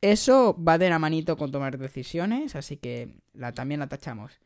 Eso 0.00 0.56
va 0.62 0.76
de 0.76 0.90
la 0.90 0.98
manito 0.98 1.36
con 1.36 1.50
tomar 1.50 1.78
decisiones, 1.78 2.56
así 2.56 2.76
que 2.76 3.16
la, 3.32 3.52
también 3.52 3.80
la 3.80 3.88
tachamos. 3.88 4.38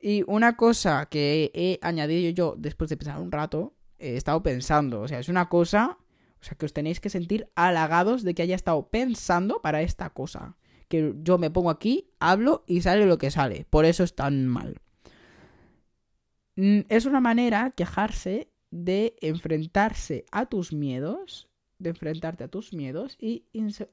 Y 0.00 0.24
una 0.26 0.56
cosa 0.56 1.06
que 1.06 1.50
he 1.54 1.78
añadido 1.82 2.30
yo 2.30 2.54
después 2.56 2.90
de 2.90 2.96
pensar 2.96 3.20
un 3.20 3.30
rato, 3.30 3.74
he 3.98 4.16
estado 4.16 4.42
pensando, 4.42 5.02
o 5.02 5.08
sea, 5.08 5.18
es 5.18 5.28
una 5.28 5.48
cosa, 5.48 5.98
o 6.44 6.46
sea, 6.46 6.58
que 6.58 6.66
os 6.66 6.74
tenéis 6.74 7.00
que 7.00 7.08
sentir 7.08 7.48
halagados 7.54 8.22
de 8.22 8.34
que 8.34 8.42
haya 8.42 8.54
estado 8.54 8.90
pensando 8.90 9.62
para 9.62 9.80
esta 9.80 10.10
cosa. 10.10 10.58
Que 10.88 11.14
yo 11.22 11.38
me 11.38 11.50
pongo 11.50 11.70
aquí, 11.70 12.10
hablo 12.20 12.64
y 12.66 12.82
sale 12.82 13.06
lo 13.06 13.16
que 13.16 13.30
sale. 13.30 13.64
Por 13.70 13.86
eso 13.86 14.04
es 14.04 14.14
tan 14.14 14.46
mal. 14.46 14.82
Mm, 16.56 16.80
es 16.90 17.06
una 17.06 17.22
manera, 17.22 17.70
quejarse, 17.70 18.50
de 18.70 19.16
enfrentarse 19.22 20.26
a 20.32 20.44
tus 20.44 20.74
miedos, 20.74 21.48
de 21.78 21.90
enfrentarte 21.90 22.44
a 22.44 22.48
tus 22.48 22.74
miedos 22.74 23.16
y... 23.18 23.46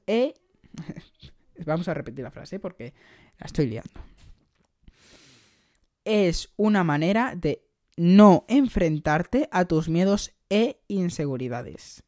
E 0.06 0.34
Vamos 1.64 1.88
a 1.88 1.94
repetir 1.94 2.22
la 2.22 2.30
frase 2.30 2.60
porque 2.60 2.92
la 3.38 3.46
estoy 3.46 3.66
liando. 3.66 3.98
Es 6.04 6.52
una 6.58 6.84
manera 6.84 7.34
de 7.34 7.64
no 7.96 8.44
enfrentarte 8.46 9.48
a 9.52 9.64
tus 9.64 9.88
miedos 9.88 10.34
e 10.50 10.82
inseguridades. 10.88 12.04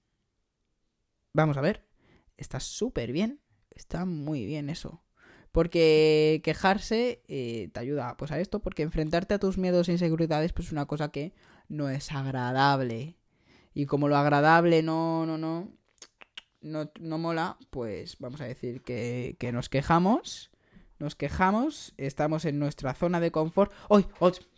Vamos 1.34 1.56
a 1.56 1.60
ver. 1.60 1.84
Está 2.36 2.60
súper 2.60 3.12
bien. 3.12 3.40
Está 3.70 4.06
muy 4.06 4.46
bien 4.46 4.70
eso. 4.70 5.02
Porque 5.52 6.40
quejarse 6.42 7.22
eh, 7.28 7.70
te 7.72 7.80
ayuda 7.80 8.16
pues 8.16 8.32
a 8.32 8.40
esto, 8.40 8.60
porque 8.60 8.82
enfrentarte 8.82 9.34
a 9.34 9.38
tus 9.38 9.58
miedos 9.58 9.88
e 9.88 9.92
inseguridades 9.92 10.52
pues 10.52 10.68
es 10.68 10.72
una 10.72 10.86
cosa 10.86 11.10
que 11.10 11.34
no 11.68 11.90
es 11.90 12.10
agradable. 12.12 13.16
Y 13.74 13.86
como 13.86 14.08
lo 14.08 14.16
agradable 14.16 14.82
no, 14.82 15.26
no, 15.26 15.36
no, 15.36 15.72
no, 16.60 16.90
no 17.00 17.18
mola, 17.18 17.58
pues 17.70 18.16
vamos 18.18 18.40
a 18.40 18.46
decir 18.46 18.82
que, 18.82 19.36
que, 19.38 19.52
nos 19.52 19.68
quejamos, 19.68 20.50
nos 20.98 21.16
quejamos, 21.16 21.94
estamos 21.96 22.44
en 22.44 22.58
nuestra 22.58 22.94
zona 22.94 23.18
de 23.20 23.32
confort. 23.32 23.72
¡Hoy! 23.88 24.06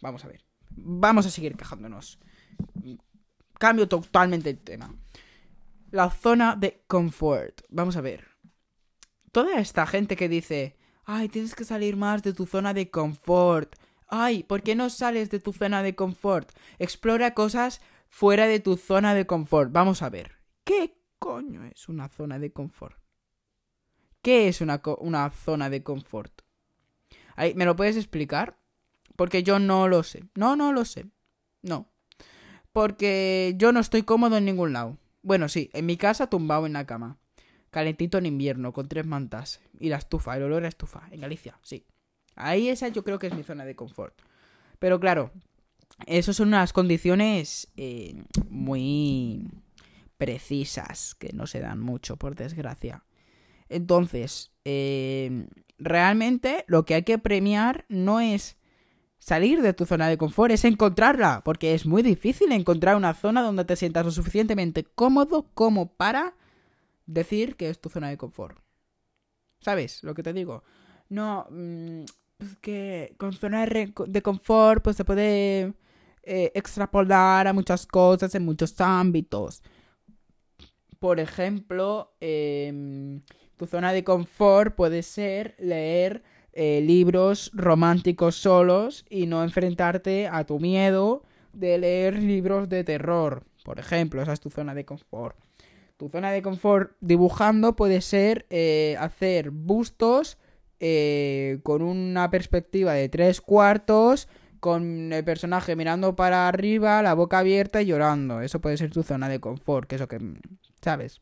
Vamos 0.03 0.25
a 0.25 0.29
ver, 0.29 0.45
vamos 0.71 1.27
a 1.27 1.31
seguir 1.31 1.57
quejándonos. 1.57 2.19
Cambio 3.59 3.89
totalmente 3.89 4.51
el 4.51 4.59
tema. 4.59 4.95
La 5.91 6.11
zona 6.11 6.57
de 6.57 6.83
confort. 6.89 7.63
Vamos 7.69 7.97
a 7.97 8.01
ver. 8.01 8.27
Toda 9.33 9.61
esta 9.61 9.87
gente 9.87 10.17
que 10.17 10.29
dice, 10.29 10.77
ay, 11.05 11.29
tienes 11.29 11.55
que 11.55 11.65
salir 11.65 11.97
más 11.97 12.23
de 12.23 12.33
tu 12.33 12.47
zona 12.47 12.75
de 12.75 12.91
confort. 12.91 13.77
Ay, 14.09 14.43
¿por 14.43 14.63
qué 14.63 14.75
no 14.75 14.91
sales 14.91 15.31
de 15.31 15.39
tu 15.39 15.53
zona 15.53 15.83
de 15.83 15.95
confort? 15.95 16.51
Explora 16.79 17.35
cosas 17.35 17.81
fuera 18.09 18.47
de 18.47 18.61
tu 18.61 18.77
zona 18.77 19.15
de 19.15 19.27
confort. 19.27 19.71
Vamos 19.73 20.03
a 20.03 20.11
ver. 20.11 20.33
¿Qué 20.65 20.99
coño 21.19 21.65
es 21.65 21.89
una 21.89 22.09
zona 22.09 22.39
de 22.39 22.53
confort? 22.53 22.97
¿Qué 24.23 24.49
es 24.49 24.61
una, 24.61 24.83
una 24.99 25.31
zona 25.31 25.71
de 25.71 25.83
confort? 25.85 26.43
¿Me 27.55 27.65
lo 27.65 27.77
puedes 27.77 27.97
explicar? 27.97 28.59
Porque 29.15 29.43
yo 29.43 29.59
no 29.59 29.87
lo 29.87 30.03
sé. 30.03 30.25
No, 30.35 30.57
no 30.57 30.73
lo 30.73 30.85
sé. 30.85 31.07
No. 31.63 31.93
Porque 32.73 33.55
yo 33.57 33.71
no 33.73 33.81
estoy 33.81 34.03
cómodo 34.03 34.37
en 34.37 34.45
ningún 34.47 34.73
lado. 34.73 34.99
Bueno, 35.27 35.49
sí, 35.49 35.71
en 35.73 35.87
mi 35.87 35.97
casa 35.97 36.29
tumbado 36.29 36.67
en 36.67 36.75
la 36.75 36.87
cama 36.87 37.19
calentito 37.71 38.17
en 38.17 38.27
invierno, 38.27 38.73
con 38.73 38.87
tres 38.87 39.05
mantas. 39.07 39.61
Y 39.81 39.89
la 39.89 39.97
estufa, 39.97 40.37
el 40.37 40.45
olor 40.45 40.65
a 40.65 40.69
estufa, 40.69 41.09
en 41.11 41.21
Galicia, 41.21 41.59
sí. 41.63 41.85
Ahí 42.37 42.69
esa 42.69 42.87
yo 42.89 43.03
creo 43.03 43.19
que 43.19 43.27
es 43.27 43.35
mi 43.35 43.43
zona 43.43 43.65
de 43.65 43.75
confort. 43.75 44.15
Pero 44.79 45.01
claro, 45.01 45.33
esas 46.07 46.37
son 46.37 46.49
unas 46.49 46.73
condiciones 46.73 47.69
eh, 47.77 48.23
muy 48.49 49.51
precisas, 50.17 51.17
que 51.17 51.33
no 51.33 51.49
se 51.49 51.59
dan 51.59 51.81
mucho, 51.81 52.17
por 52.17 52.37
desgracia. 52.37 53.03
Entonces, 53.69 54.53
eh, 54.65 55.49
realmente 55.77 56.65
lo 56.69 56.85
que 56.85 56.95
hay 56.95 57.03
que 57.03 57.19
premiar 57.19 57.85
no 57.89 58.21
es 58.21 58.57
salir 59.27 59.61
de 59.61 59.73
tu 59.73 59.87
zona 59.87 60.07
de 60.07 60.19
confort, 60.19 60.53
es 60.53 60.65
encontrarla, 60.65 61.43
porque 61.45 61.75
es 61.75 61.85
muy 61.85 62.03
difícil 62.03 62.53
encontrar 62.53 62.95
una 62.95 63.13
zona 63.13 63.43
donde 63.43 63.65
te 63.65 63.75
sientas 63.75 64.05
lo 64.05 64.13
suficientemente 64.13 64.85
cómodo 64.85 65.51
como 65.53 65.89
para 65.89 66.37
decir 67.07 67.57
que 67.57 67.69
es 67.69 67.81
tu 67.81 67.89
zona 67.89 68.09
de 68.09 68.17
confort. 68.17 68.57
¿Sabes 69.59 70.05
lo 70.05 70.15
que 70.15 70.23
te 70.23 70.33
digo? 70.33 70.63
No, 71.09 71.45
mm, 71.51 72.03
es 72.39 72.57
que 72.61 73.17
con 73.19 73.33
zona 73.33 73.67
de 73.67 74.23
confort 74.23 74.85
pues 74.85 74.95
se 74.95 75.05
puede 75.05 75.75
eh, 76.23 76.53
extrapolar 76.55 77.49
a 77.49 77.53
muchas 77.53 77.85
cosas 77.85 78.33
en 78.37 78.45
muchos 78.45 78.81
ámbitos. 78.81 79.61
Por 81.01 81.19
ejemplo, 81.19 82.15
em, 82.21 83.23
tu 83.57 83.67
zona 83.67 83.93
de 83.93 84.05
confort 84.05 84.77
puede 84.77 85.03
ser 85.03 85.57
leer 85.59 86.23
eh, 86.59 86.81
libros 86.81 87.51
románticos 87.53 88.37
solos 88.37 89.05
y 89.11 89.27
no 89.27 89.43
enfrentarte 89.43 90.27
a 90.27 90.45
tu 90.45 90.59
miedo 90.59 91.23
de 91.53 91.77
leer 91.77 92.19
libros 92.19 92.71
de 92.71 92.83
terror. 92.83 93.45
Por 93.63 93.79
ejemplo, 93.79 94.23
esa 94.23 94.33
es 94.33 94.41
tu 94.41 94.49
zona 94.49 94.75
de 94.75 94.87
confort. 94.87 95.37
Tu 95.99 96.09
zona 96.09 96.33
de 96.33 96.41
confort 96.41 96.93
dibujando 97.01 97.77
puede 97.77 98.01
ser 98.01 98.47
eh, 98.49 98.97
hacer 98.99 99.51
bustos 99.51 100.39
eh, 100.81 101.59
con 101.63 101.83
una 101.83 102.31
perspectiva 102.31 102.95
de 102.95 103.11
tres 103.11 103.43
cuartos, 103.43 104.27
con 104.59 105.13
el 105.13 105.25
personaje 105.25 105.77
mirando 105.77 106.17
para 106.17 106.49
arriba, 106.49 107.03
la 107.03 107.13
boca 107.13 107.41
abierta 107.41 107.83
y 107.83 107.87
llorando. 107.87 108.41
Eso 108.41 108.63
puede 108.63 108.79
ser 108.79 108.91
tu 108.91 109.03
zona 109.03 109.29
de 109.29 109.41
confort, 109.41 109.91
que 109.91 109.97
eso 109.97 110.09
que... 110.09 110.21
¿Sabes? 110.81 111.21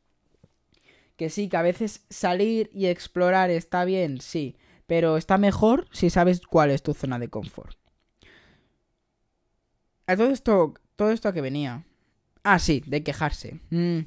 Que 1.16 1.28
sí, 1.28 1.48
que 1.48 1.56
a 1.56 1.62
veces 1.62 2.04
salir 2.08 2.70
y 2.72 2.86
explorar 2.86 3.50
está 3.50 3.84
bien, 3.84 4.20
sí, 4.20 4.56
pero 4.86 5.16
está 5.16 5.38
mejor 5.38 5.86
si 5.92 6.10
sabes 6.10 6.40
cuál 6.40 6.70
es 6.70 6.82
tu 6.82 6.94
zona 6.94 7.18
de 7.18 7.28
confort. 7.28 7.78
A 10.06 10.16
todo 10.16 10.30
esto, 10.30 10.74
todo 10.96 11.10
esto 11.10 11.28
a 11.28 11.32
que 11.32 11.40
venía. 11.40 11.84
Ah, 12.42 12.58
sí, 12.58 12.82
de 12.86 13.02
quejarse. 13.02 13.60
Mm 13.70 14.00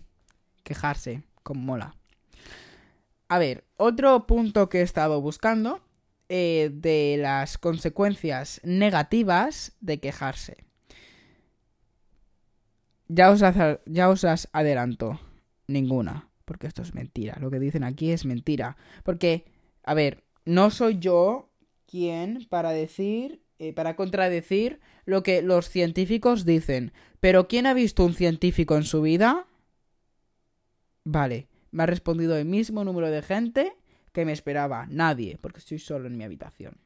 quejarse, 0.67 1.23
con 1.43 1.59
mola. 1.59 1.95
A 3.29 3.39
ver, 3.39 3.63
otro 3.77 4.27
punto 4.27 4.67
que 4.67 4.79
he 4.79 4.81
estado 4.81 5.21
buscando 5.21 5.81
eh, 6.27 6.69
de 6.73 7.17
las 7.19 7.57
consecuencias 7.57 8.59
negativas 8.63 9.77
de 9.79 9.99
quejarse. 9.99 10.65
Ya 13.07 13.31
os, 13.31 13.41
ya 13.85 14.09
os 14.09 14.25
adelanto, 14.51 15.21
ninguna, 15.67 16.29
porque 16.43 16.67
esto 16.67 16.81
es 16.81 16.93
mentira. 16.93 17.37
Lo 17.39 17.49
que 17.49 17.59
dicen 17.59 17.85
aquí 17.85 18.11
es 18.11 18.25
mentira. 18.25 18.75
Porque, 19.03 19.45
a 19.83 19.93
ver, 19.93 20.25
no 20.47 20.71
soy 20.71 20.97
yo 20.99 21.49
quien 21.85 22.45
para 22.49 22.71
decir, 22.71 23.41
eh, 23.59 23.73
para 23.73 23.95
contradecir 23.95 24.79
lo 25.05 25.21
que 25.21 25.41
los 25.41 25.69
científicos 25.69 26.45
dicen. 26.45 26.93
Pero 27.19 27.47
¿quién 27.47 27.67
ha 27.67 27.73
visto 27.73 28.05
un 28.05 28.13
científico 28.13 28.75
en 28.75 28.83
su 28.83 29.01
vida? 29.01 29.45
Vale, 31.03 31.47
me 31.71 31.83
ha 31.83 31.85
respondido 31.85 32.37
el 32.37 32.45
mismo 32.45 32.83
número 32.83 33.09
de 33.09 33.21
gente 33.21 33.73
que 34.13 34.25
me 34.25 34.31
esperaba. 34.31 34.87
Nadie, 34.89 35.37
porque 35.39 35.59
estoy 35.59 35.79
solo 35.79 36.07
en 36.07 36.17
mi 36.17 36.23
habitación. 36.23 36.77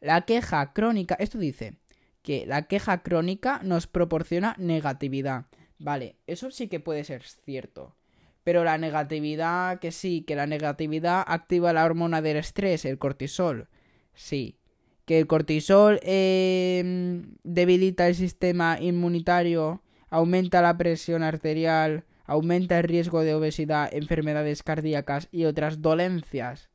La 0.00 0.22
queja 0.22 0.72
crónica, 0.72 1.14
esto 1.18 1.38
dice 1.38 1.76
que 2.22 2.46
la 2.46 2.62
queja 2.62 3.02
crónica 3.02 3.60
nos 3.64 3.86
proporciona 3.86 4.54
negatividad. 4.58 5.46
Vale, 5.78 6.16
eso 6.28 6.50
sí 6.50 6.68
que 6.68 6.80
puede 6.80 7.04
ser 7.04 7.22
cierto. 7.22 7.96
Pero 8.44 8.64
la 8.64 8.78
negatividad, 8.78 9.78
que 9.78 9.92
sí, 9.92 10.22
que 10.22 10.34
la 10.34 10.46
negatividad 10.46 11.24
activa 11.26 11.72
la 11.72 11.84
hormona 11.84 12.22
del 12.22 12.38
estrés, 12.38 12.84
el 12.84 12.98
cortisol. 12.98 13.68
Sí. 14.14 14.58
Que 15.04 15.18
el 15.18 15.26
cortisol 15.26 16.00
eh, 16.02 17.22
debilita 17.44 18.08
el 18.08 18.14
sistema 18.14 18.78
inmunitario, 18.80 19.82
aumenta 20.10 20.62
la 20.62 20.76
presión 20.76 21.22
arterial, 21.22 22.04
aumenta 22.24 22.78
el 22.78 22.84
riesgo 22.84 23.22
de 23.22 23.34
obesidad, 23.34 23.92
enfermedades 23.92 24.62
cardíacas 24.62 25.28
y 25.30 25.44
otras 25.44 25.82
dolencias. 25.82 26.70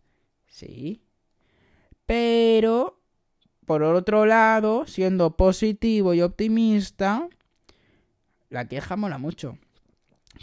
Sí. 0.48 1.02
Pero, 2.06 3.02
por 3.66 3.84
otro 3.84 4.26
lado, 4.26 4.86
siendo 4.88 5.36
positivo 5.36 6.14
y 6.14 6.22
optimista, 6.22 7.28
la 8.50 8.68
queja 8.68 8.96
mola 8.96 9.18
mucho. 9.18 9.58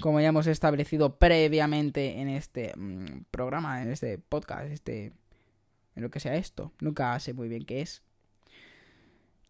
Como 0.00 0.20
ya 0.20 0.28
hemos 0.28 0.46
establecido 0.46 1.18
previamente 1.18 2.20
en 2.20 2.28
este 2.28 2.72
mm, 2.76 3.24
programa, 3.30 3.82
en 3.82 3.90
este 3.90 4.18
podcast, 4.18 4.70
este 4.70 5.12
en 5.94 6.02
lo 6.02 6.10
que 6.10 6.20
sea 6.20 6.34
esto. 6.34 6.72
Nunca 6.80 7.18
sé 7.20 7.32
muy 7.32 7.48
bien 7.48 7.64
qué 7.64 7.80
es. 7.80 8.02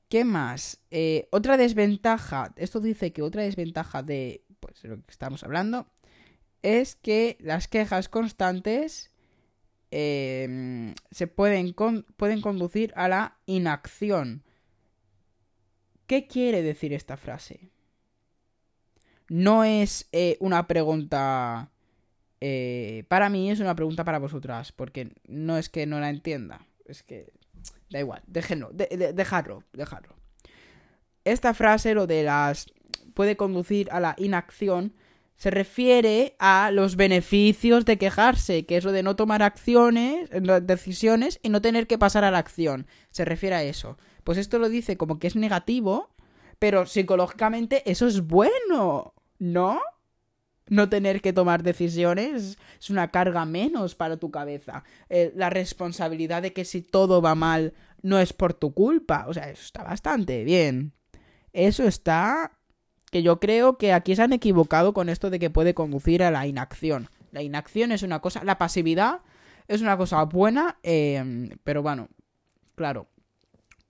¿Qué 0.09 0.25
más? 0.25 0.81
Eh, 0.91 1.29
otra 1.31 1.57
desventaja, 1.57 2.53
esto 2.57 2.81
dice 2.81 3.13
que 3.13 3.23
otra 3.23 3.43
desventaja 3.43 4.03
de 4.03 4.45
pues, 4.61 4.85
lo 4.85 4.97
que 4.97 5.11
estamos 5.11 5.43
hablando 5.45 5.87
es 6.63 6.95
que 6.95 7.37
las 7.41 7.69
quejas 7.69 8.09
constantes 8.09 9.11
em, 9.91 10.95
se 11.11 11.27
pueden, 11.27 11.75
pueden 12.17 12.41
conducir 12.41 12.93
a 12.97 13.09
la 13.09 13.39
inacción. 13.47 14.45
¿Qué 16.07 16.27
quiere 16.27 16.63
decir 16.63 16.93
esta 16.93 17.17
frase? 17.17 17.71
No 19.29 19.65
es 19.65 20.09
eh, 20.13 20.37
una 20.41 20.67
pregunta... 20.67 21.71
Eh, 22.41 23.05
para 23.09 23.31
mí 23.31 23.51
es 23.51 23.61
una 23.61 23.75
pregunta 23.75 24.05
para 24.05 24.19
vosotras, 24.19 24.73
porque 24.73 25.15
no 25.27 25.57
es 25.57 25.71
que 25.71 25.87
no 25.87 25.99
la 25.99 26.11
entienda, 26.11 26.67
es 26.85 27.03
que 27.03 27.33
Da 27.91 28.01
igual, 28.01 28.23
déjenlo, 28.27 28.71
dejarlo, 28.73 29.63
dejarlo. 29.73 30.17
Esta 31.25 31.55
frase, 31.55 31.95
lo 31.95 32.07
de 32.07 32.25
las 32.25 32.67
puede 33.15 33.37
conducir 33.37 33.89
a 33.93 34.01
la 34.01 34.15
inacción, 34.19 34.95
se 35.37 35.51
refiere 35.51 36.37
a 36.39 36.71
los 36.73 36.97
beneficios 36.97 37.85
de 37.85 37.97
quejarse, 37.97 38.67
que 38.67 38.77
es 38.77 38.85
lo 38.85 38.93
de 38.93 39.03
no 39.03 39.17
tomar 39.17 39.43
acciones, 39.43 40.29
decisiones 40.63 41.41
y 41.43 41.49
no 41.49 41.63
tener 41.63 41.87
que 41.87 41.99
pasar 41.99 42.25
a 42.25 42.31
la 42.31 42.39
acción. 42.39 42.87
Se 43.11 43.25
refiere 43.25 43.57
a 43.57 43.63
eso. 43.63 43.97
Pues 44.23 44.39
esto 44.39 44.59
lo 44.59 44.69
dice 44.69 44.97
como 44.97 45.19
que 45.19 45.27
es 45.27 45.37
negativo, 45.37 46.11
pero 46.59 46.87
psicológicamente 46.87 47.83
eso 47.91 48.07
es 48.07 48.27
bueno, 48.27 49.15
¿no? 49.39 49.81
no 50.69 50.89
tener 50.89 51.21
que 51.21 51.33
tomar 51.33 51.63
decisiones 51.63 52.59
es 52.79 52.91
una 52.91 53.11
carga 53.11 53.45
menos 53.45 53.95
para 53.95 54.17
tu 54.17 54.31
cabeza. 54.31 54.85
Eh, 55.09 55.33
la 55.37 55.51
responsabilidad 55.51 56.43
de 56.43 56.53
que 56.53 56.65
si 56.65 56.83
todo 56.83 57.21
va 57.21 57.35
mal 57.35 57.75
no 58.03 58.19
es 58.19 58.33
por 58.33 58.55
tu 58.55 58.73
culpa. 58.73 59.27
O 59.29 59.35
sea, 59.35 59.51
eso 59.51 59.63
está 59.63 59.83
bastante 59.83 60.45
bien. 60.45 60.93
Eso 61.53 61.85
está... 61.85 62.53
que 63.11 63.23
yo 63.23 63.41
creo 63.41 63.79
que 63.79 63.93
aquí 63.93 64.17
se 64.17 64.23
han 64.23 64.33
equivocado 64.33 64.93
con 64.93 65.09
esto 65.09 65.31
de 65.31 65.39
que 65.39 65.51
puede 65.51 65.75
conducir 65.75 66.23
a 66.23 66.31
la 66.31 66.47
inacción. 66.47 67.09
La 67.31 67.43
inacción 67.43 67.93
es 67.93 68.03
una 68.03 68.21
cosa... 68.21 68.43
La 68.45 68.59
pasividad 68.59 69.21
es 69.69 69.81
una 69.81 69.97
cosa 69.97 70.23
buena, 70.25 70.79
em, 70.83 71.51
pero 71.63 71.83
bueno, 71.83 72.09
claro. 72.75 73.07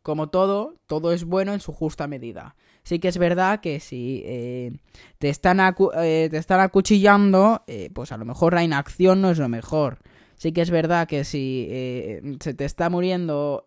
Como 0.05 0.29
todo, 0.29 0.77
todo 0.87 1.13
es 1.13 1.25
bueno 1.25 1.53
en 1.53 1.59
su 1.59 1.73
justa 1.73 2.07
medida 2.07 2.55
sí 2.85 2.99
que 2.99 3.09
es 3.09 3.19
verdad 3.19 3.61
que 3.61 3.81
si 3.81 4.23
eh, 4.25 4.73
te, 5.19 5.31
están 5.31 5.59
eh, 5.61 6.29
te 6.31 6.37
están 6.37 6.61
acuchillando, 6.61 7.65
eh, 7.67 7.91
pues 7.93 8.13
a 8.13 8.17
lo 8.17 8.25
mejor 8.25 8.55
la 8.55 8.63
inacción 8.63 9.21
no 9.21 9.31
es 9.31 9.39
lo 9.39 9.49
mejor. 9.49 9.99
Sí 10.37 10.53
que 10.53 10.61
es 10.61 10.71
verdad 10.71 11.09
que 11.09 11.25
si 11.25 11.69
se 12.41 12.55
te 12.55 12.65
está 12.65 12.91
muriendo 12.91 13.63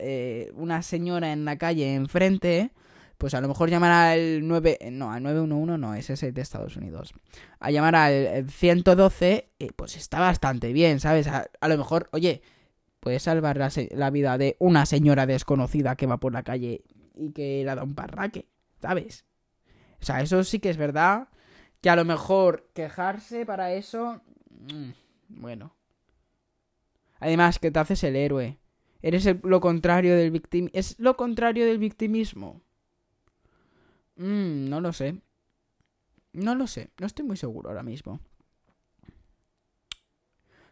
una 0.53 0.81
señora 0.83 1.31
en 1.31 1.45
la 1.45 1.57
calle 1.57 1.95
enfrente, 1.95 2.71
pues 3.17 3.33
a 3.33 3.41
lo 3.41 3.47
mejor 3.47 3.69
llamar 3.69 3.91
al 3.91 4.45
9, 4.45 4.77
no, 4.91 5.11
al 5.11 5.23
911 5.23 5.77
no, 5.77 5.95
es 5.95 6.23
el 6.23 6.33
de 6.33 6.41
Estados 6.41 6.75
Unidos. 6.75 7.13
A 7.61 7.71
llamar 7.71 7.95
al 7.95 8.49
112, 8.51 9.49
pues 9.77 9.95
está 9.95 10.19
bastante 10.19 10.73
bien, 10.73 10.99
¿sabes? 10.99 11.27
A, 11.27 11.47
lo 11.67 11.77
mejor, 11.77 12.09
oye, 12.11 12.41
puedes 13.07 13.23
salvar 13.23 13.55
la, 13.55 13.71
la, 13.91 14.09
vida 14.09 14.37
de 14.37 14.57
una 14.59 14.85
señora 14.85 15.25
desconocida 15.25 15.95
que 15.95 16.07
va 16.07 16.17
por 16.17 16.33
la 16.33 16.43
calle 16.43 16.83
y 17.15 17.31
que 17.31 17.63
le 17.63 17.73
da 17.73 17.81
un 17.81 17.95
parraque. 17.95 18.49
¿Sabes? 18.81 19.23
O 20.01 20.03
sea, 20.03 20.19
eso 20.19 20.43
sí 20.43 20.59
que 20.59 20.69
es 20.69 20.75
verdad. 20.75 21.29
Que 21.79 21.89
a 21.89 21.95
lo 21.95 22.03
mejor 22.03 22.69
quejarse 22.73 23.45
para 23.45 23.71
eso. 23.71 24.19
Mm, 24.49 24.89
bueno. 25.29 25.73
Además, 27.21 27.59
que 27.59 27.71
te 27.71 27.79
haces 27.79 28.03
el 28.03 28.17
héroe. 28.17 28.59
Eres 29.01 29.25
lo 29.41 29.61
contrario 29.61 30.13
del 30.17 30.31
victimismo. 30.31 30.77
Es 30.77 30.99
lo 30.99 31.15
contrario 31.15 31.65
del 31.65 31.77
victimismo. 31.77 32.61
Mmm, 34.17 34.67
no 34.67 34.81
lo 34.81 34.91
sé. 34.91 35.21
No 36.33 36.55
lo 36.55 36.67
sé. 36.67 36.89
No 36.99 37.07
estoy 37.07 37.23
muy 37.23 37.37
seguro 37.37 37.69
ahora 37.69 37.83
mismo. 37.83 38.19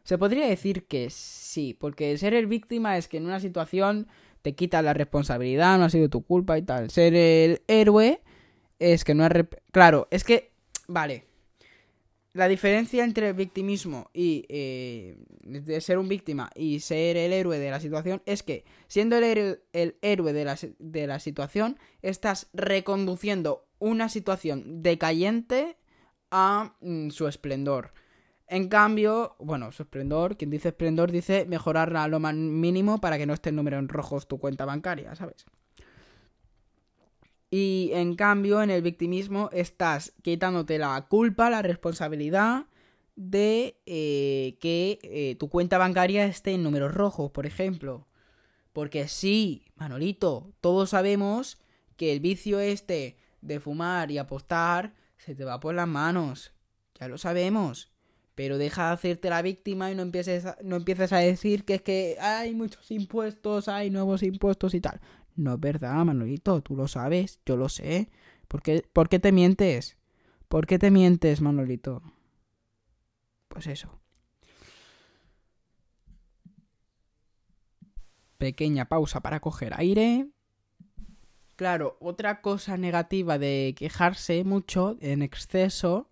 Se 0.05 0.19
podría 0.19 0.47
decir 0.47 0.85
que 0.85 1.09
sí, 1.09 1.73
porque 1.73 2.15
ser 2.19 2.35
el 2.35 2.45
víctima 2.45 2.95
es 2.95 3.07
que 3.07 3.17
en 3.17 3.25
una 3.25 3.39
situación 3.39 4.07
te 4.43 4.53
quita 4.53 4.83
la 4.83 4.93
responsabilidad, 4.93 5.79
no 5.79 5.85
ha 5.85 5.89
sido 5.89 6.09
tu 6.09 6.23
culpa 6.23 6.59
y 6.59 6.61
tal. 6.61 6.91
Ser 6.91 7.15
el 7.15 7.63
héroe 7.67 8.21
es 8.77 9.03
que 9.03 9.15
no 9.15 9.25
es... 9.25 9.31
Claro, 9.71 10.07
es 10.11 10.23
que... 10.23 10.51
Vale. 10.87 11.25
La 12.33 12.47
diferencia 12.47 13.03
entre 13.03 13.29
el 13.29 13.33
victimismo 13.33 14.11
y 14.13 14.45
eh, 14.49 15.17
de 15.41 15.81
ser 15.81 15.97
un 15.97 16.07
víctima 16.07 16.51
y 16.53 16.81
ser 16.81 17.17
el 17.17 17.33
héroe 17.33 17.57
de 17.57 17.71
la 17.71 17.79
situación 17.79 18.21
es 18.27 18.43
que 18.43 18.63
siendo 18.87 19.17
el 19.17 19.23
héroe, 19.23 19.61
el 19.73 19.95
héroe 20.03 20.33
de, 20.33 20.45
la, 20.45 20.55
de 20.77 21.07
la 21.07 21.19
situación 21.19 21.79
estás 22.03 22.49
reconduciendo 22.53 23.65
una 23.79 24.09
situación 24.09 24.83
decayente 24.83 25.77
a 26.29 26.75
mm, 26.81 27.09
su 27.09 27.27
esplendor. 27.27 27.93
En 28.47 28.69
cambio, 28.69 29.35
bueno, 29.39 29.71
su 29.71 29.87
quien 29.87 30.51
dice 30.51 30.69
esplendor 30.69 31.11
dice 31.11 31.45
mejorarla 31.47 32.03
a 32.03 32.07
lo 32.07 32.19
más 32.19 32.35
mínimo 32.35 33.01
para 33.01 33.17
que 33.17 33.25
no 33.25 33.33
esté 33.33 33.49
en 33.49 33.55
número 33.55 33.79
en 33.79 33.89
rojos 33.89 34.27
tu 34.27 34.39
cuenta 34.39 34.65
bancaria, 34.65 35.15
¿sabes? 35.15 35.45
Y 37.49 37.91
en 37.93 38.15
cambio, 38.15 38.61
en 38.61 38.69
el 38.69 38.81
victimismo 38.81 39.49
estás 39.51 40.13
quitándote 40.21 40.77
la 40.77 41.07
culpa, 41.09 41.49
la 41.49 41.61
responsabilidad 41.61 42.65
de 43.15 43.79
eh, 43.85 44.57
que 44.59 44.99
eh, 45.03 45.35
tu 45.39 45.49
cuenta 45.49 45.77
bancaria 45.77 46.25
esté 46.25 46.51
en 46.51 46.63
números 46.63 46.93
rojos, 46.93 47.31
por 47.31 47.45
ejemplo. 47.45 48.07
Porque 48.73 49.07
sí, 49.07 49.65
Manolito, 49.75 50.53
todos 50.59 50.89
sabemos 50.91 51.57
que 51.95 52.11
el 52.11 52.19
vicio 52.19 52.59
este 52.59 53.17
de 53.41 53.59
fumar 53.59 54.11
y 54.11 54.17
apostar 54.17 54.93
se 55.17 55.33
te 55.33 55.45
va 55.45 55.59
por 55.59 55.73
las 55.73 55.87
manos. 55.87 56.51
Ya 56.99 57.07
lo 57.07 57.17
sabemos 57.17 57.94
pero 58.35 58.57
deja 58.57 58.87
de 58.87 58.93
hacerte 58.93 59.29
la 59.29 59.41
víctima 59.41 59.91
y 59.91 59.95
no 59.95 60.01
empieces, 60.01 60.45
a, 60.45 60.57
no 60.61 60.75
empieces 60.75 61.13
a 61.13 61.17
decir 61.17 61.63
que 61.63 61.75
es 61.75 61.81
que 61.81 62.17
hay 62.19 62.53
muchos 62.53 62.91
impuestos, 62.91 63.69
hay 63.69 63.89
nuevos 63.89 64.23
impuestos 64.23 64.73
y 64.73 64.81
tal. 64.81 64.99
No 65.35 65.53
es 65.55 65.59
verdad, 65.59 66.03
Manolito, 66.03 66.61
tú 66.61 66.75
lo 66.75 66.87
sabes, 66.87 67.39
yo 67.45 67.55
lo 67.55 67.69
sé. 67.69 68.09
¿Por 68.47 68.61
¿Por 68.93 69.09
qué 69.09 69.19
te 69.19 69.31
mientes? 69.31 69.97
¿Por 70.49 70.67
qué 70.67 70.77
te 70.77 70.91
mientes, 70.91 71.41
Manolito? 71.41 72.03
Pues 73.47 73.67
eso. 73.67 73.99
Pequeña 78.37 78.85
pausa 78.85 79.21
para 79.21 79.39
coger 79.39 79.73
aire. 79.77 80.27
Claro, 81.55 81.95
otra 82.01 82.41
cosa 82.41 82.75
negativa 82.75 83.37
de 83.37 83.73
quejarse 83.77 84.43
mucho 84.43 84.97
en 84.99 85.21
exceso 85.21 86.09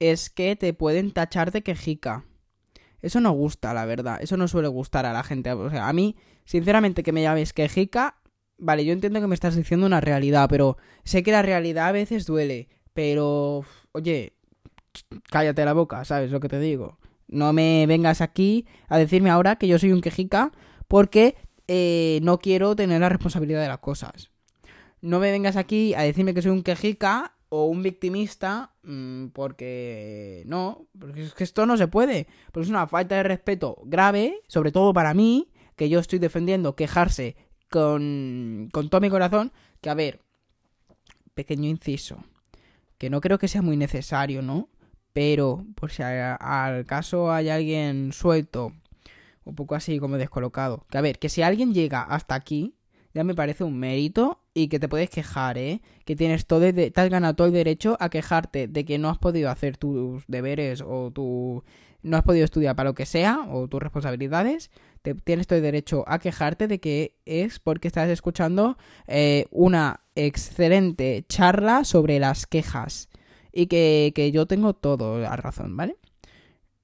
es 0.00 0.30
que 0.30 0.56
te 0.56 0.74
pueden 0.74 1.12
tachar 1.12 1.52
de 1.52 1.62
quejica. 1.62 2.24
Eso 3.02 3.20
no 3.20 3.30
gusta, 3.30 3.72
la 3.72 3.84
verdad. 3.84 4.18
Eso 4.20 4.36
no 4.36 4.48
suele 4.48 4.68
gustar 4.68 5.06
a 5.06 5.12
la 5.12 5.22
gente. 5.22 5.52
O 5.52 5.70
sea, 5.70 5.88
a 5.88 5.92
mí, 5.92 6.16
sinceramente, 6.44 7.02
que 7.02 7.12
me 7.12 7.22
llames 7.22 7.52
quejica, 7.52 8.16
vale, 8.58 8.84
yo 8.84 8.92
entiendo 8.92 9.20
que 9.20 9.26
me 9.26 9.34
estás 9.34 9.56
diciendo 9.56 9.86
una 9.86 10.00
realidad, 10.00 10.48
pero 10.48 10.76
sé 11.04 11.22
que 11.22 11.32
la 11.32 11.42
realidad 11.42 11.88
a 11.88 11.92
veces 11.92 12.26
duele. 12.26 12.68
Pero, 12.92 13.64
oye, 13.92 14.34
cállate 15.30 15.64
la 15.64 15.72
boca, 15.72 16.04
¿sabes 16.04 16.30
lo 16.30 16.40
que 16.40 16.48
te 16.48 16.58
digo? 16.58 16.98
No 17.28 17.52
me 17.52 17.86
vengas 17.86 18.20
aquí 18.20 18.66
a 18.88 18.98
decirme 18.98 19.30
ahora 19.30 19.56
que 19.56 19.68
yo 19.68 19.78
soy 19.78 19.92
un 19.92 20.00
quejica 20.00 20.52
porque 20.88 21.36
eh, 21.68 22.18
no 22.22 22.38
quiero 22.38 22.74
tener 22.74 23.00
la 23.00 23.08
responsabilidad 23.08 23.62
de 23.62 23.68
las 23.68 23.78
cosas. 23.78 24.30
No 25.00 25.20
me 25.20 25.30
vengas 25.30 25.56
aquí 25.56 25.94
a 25.94 26.02
decirme 26.02 26.34
que 26.34 26.42
soy 26.42 26.50
un 26.50 26.62
quejica 26.62 27.36
o 27.48 27.66
un 27.66 27.82
victimista, 27.82 28.69
porque 29.32 30.42
no, 30.46 30.86
porque 30.98 31.22
es 31.22 31.34
que 31.34 31.44
esto 31.44 31.66
no 31.66 31.76
se 31.76 31.88
puede, 31.88 32.26
porque 32.52 32.64
es 32.64 32.70
una 32.70 32.86
falta 32.86 33.16
de 33.16 33.22
respeto 33.22 33.78
grave, 33.84 34.40
sobre 34.48 34.72
todo 34.72 34.92
para 34.92 35.14
mí, 35.14 35.50
que 35.76 35.88
yo 35.88 35.98
estoy 35.98 36.18
defendiendo 36.18 36.76
quejarse 36.76 37.36
con, 37.70 38.68
con 38.72 38.88
todo 38.88 39.00
mi 39.00 39.10
corazón, 39.10 39.52
que 39.80 39.90
a 39.90 39.94
ver, 39.94 40.20
pequeño 41.34 41.68
inciso, 41.68 42.24
que 42.98 43.10
no 43.10 43.20
creo 43.20 43.38
que 43.38 43.48
sea 43.48 43.62
muy 43.62 43.76
necesario, 43.76 44.42
¿no? 44.42 44.68
Pero, 45.12 45.64
por 45.74 45.90
si 45.90 46.02
al 46.02 46.86
caso 46.86 47.32
hay 47.32 47.48
alguien 47.48 48.12
suelto, 48.12 48.72
un 49.44 49.54
poco 49.54 49.74
así 49.74 49.98
como 49.98 50.18
descolocado, 50.18 50.86
que 50.90 50.98
a 50.98 51.00
ver, 51.00 51.18
que 51.18 51.28
si 51.28 51.42
alguien 51.42 51.74
llega 51.74 52.02
hasta 52.02 52.34
aquí, 52.34 52.76
ya 53.12 53.24
me 53.24 53.34
parece 53.34 53.64
un 53.64 53.78
mérito 53.78 54.39
y 54.54 54.68
que 54.68 54.80
te 54.80 54.88
puedes 54.88 55.10
quejar, 55.10 55.58
¿eh? 55.58 55.80
Que 56.04 56.16
tienes 56.16 56.46
todo, 56.46 56.72
te 56.72 56.92
has 56.94 57.10
ganado 57.10 57.34
todo 57.34 57.46
el 57.46 57.52
derecho 57.52 57.96
a 58.00 58.08
quejarte 58.08 58.68
de 58.68 58.84
que 58.84 58.98
no 58.98 59.08
has 59.08 59.18
podido 59.18 59.50
hacer 59.50 59.76
tus 59.76 60.24
deberes 60.26 60.82
o 60.86 61.10
tu 61.10 61.64
no 62.02 62.16
has 62.16 62.22
podido 62.22 62.46
estudiar 62.46 62.76
para 62.76 62.90
lo 62.90 62.94
que 62.94 63.04
sea 63.04 63.46
o 63.50 63.68
tus 63.68 63.82
responsabilidades, 63.82 64.70
te, 65.02 65.14
tienes 65.14 65.46
todo 65.46 65.58
el 65.58 65.62
derecho 65.62 66.04
a 66.06 66.18
quejarte 66.18 66.66
de 66.66 66.80
que 66.80 67.18
es 67.26 67.58
porque 67.58 67.88
estás 67.88 68.08
escuchando 68.08 68.78
eh, 69.06 69.46
una 69.50 70.00
excelente 70.14 71.24
charla 71.28 71.84
sobre 71.84 72.18
las 72.18 72.46
quejas 72.46 73.10
y 73.52 73.66
que, 73.66 74.12
que 74.14 74.32
yo 74.32 74.46
tengo 74.46 74.72
todo 74.72 75.18
la 75.18 75.36
razón, 75.36 75.76
¿vale? 75.76 75.96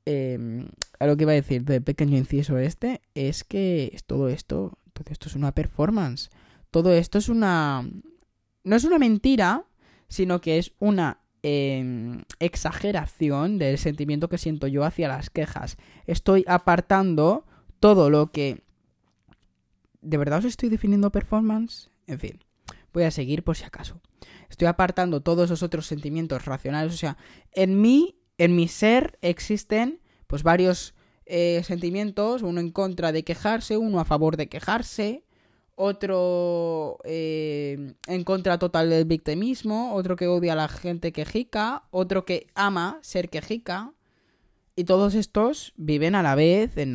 em, 0.07 0.69
a 0.99 1.07
lo 1.07 1.17
que 1.17 1.25
iba 1.25 1.33
a 1.33 1.35
decir 1.35 1.65
de 1.65 1.81
pequeño 1.81 2.17
inciso 2.17 2.57
este 2.59 3.03
es 3.15 3.45
que 3.45 3.95
todo 4.07 4.29
esto, 4.29 4.79
todo 4.95 5.11
esto 5.11 5.29
es 5.29 5.35
una 5.35 5.53
performance. 5.53 6.31
Todo 6.77 6.93
esto 6.93 7.17
es 7.17 7.31
una... 7.31 7.89
No 8.63 8.77
es 8.77 8.85
una 8.85 8.99
mentira, 8.99 9.65
sino 10.09 10.43
que 10.43 10.59
es 10.59 10.75
una 10.79 11.23
em, 11.41 12.23
exageración 12.39 13.57
del 13.57 13.79
sentimiento 13.79 14.29
que 14.29 14.37
siento 14.37 14.67
yo 14.67 14.85
hacia 14.85 15.09
las 15.09 15.31
quejas. 15.31 15.79
Estoy 16.05 16.45
apartando 16.47 17.47
todo 17.81 18.11
lo 18.11 18.31
que... 18.31 18.63
¿De 20.03 20.19
verdad 20.19 20.41
os 20.41 20.45
estoy 20.45 20.69
definiendo 20.69 21.11
performance? 21.11 21.89
En 22.07 22.21
fin, 22.21 22.45
voy 22.93 23.05
a 23.05 23.11
seguir 23.11 23.43
por 23.43 23.57
si 23.57 23.65
acaso. 23.65 24.03
Estoy 24.51 24.69
apartando 24.69 25.23
todos 25.23 25.47
esos 25.47 25.63
otros 25.63 25.87
sentimientos 25.87 26.45
racionales. 26.45 26.93
O 26.93 26.99
sea, 26.99 27.17
en 27.53 27.81
mí, 27.81 28.21
en 28.37 28.55
mi 28.55 28.69
ser, 28.69 29.19
existen 29.23 30.03
pues 30.27 30.43
varios 30.43 30.95
eh, 31.25 31.63
sentimientos. 31.65 32.43
Uno 32.43 32.61
en 32.61 32.71
contra 32.71 33.13
de 33.13 33.25
quejarse, 33.25 33.79
uno 33.79 33.99
a 33.99 34.05
favor 34.05 34.37
de 34.37 34.51
quejarse 34.51 35.26
otro 35.77 36.99
eh, 37.05 37.95
en 38.07 38.25
contra 38.25 38.59
total 38.59 38.91
del 38.91 39.05
victimismo, 39.05 39.95
otro 39.95 40.17
que 40.17 40.27
odia 40.27 40.55
a 40.55 40.57
la 40.57 40.69
gente 40.69 41.13
quejica, 41.13 41.85
otro 41.91 42.25
que 42.25 42.49
ama 42.55 42.99
ser 43.03 43.29
quejica. 43.29 43.93
Y 44.75 44.85
todos 44.85 45.15
estos 45.15 45.73
viven 45.77 46.15
a 46.15 46.23
la 46.23 46.35
vez 46.35 46.77
en, 46.77 46.95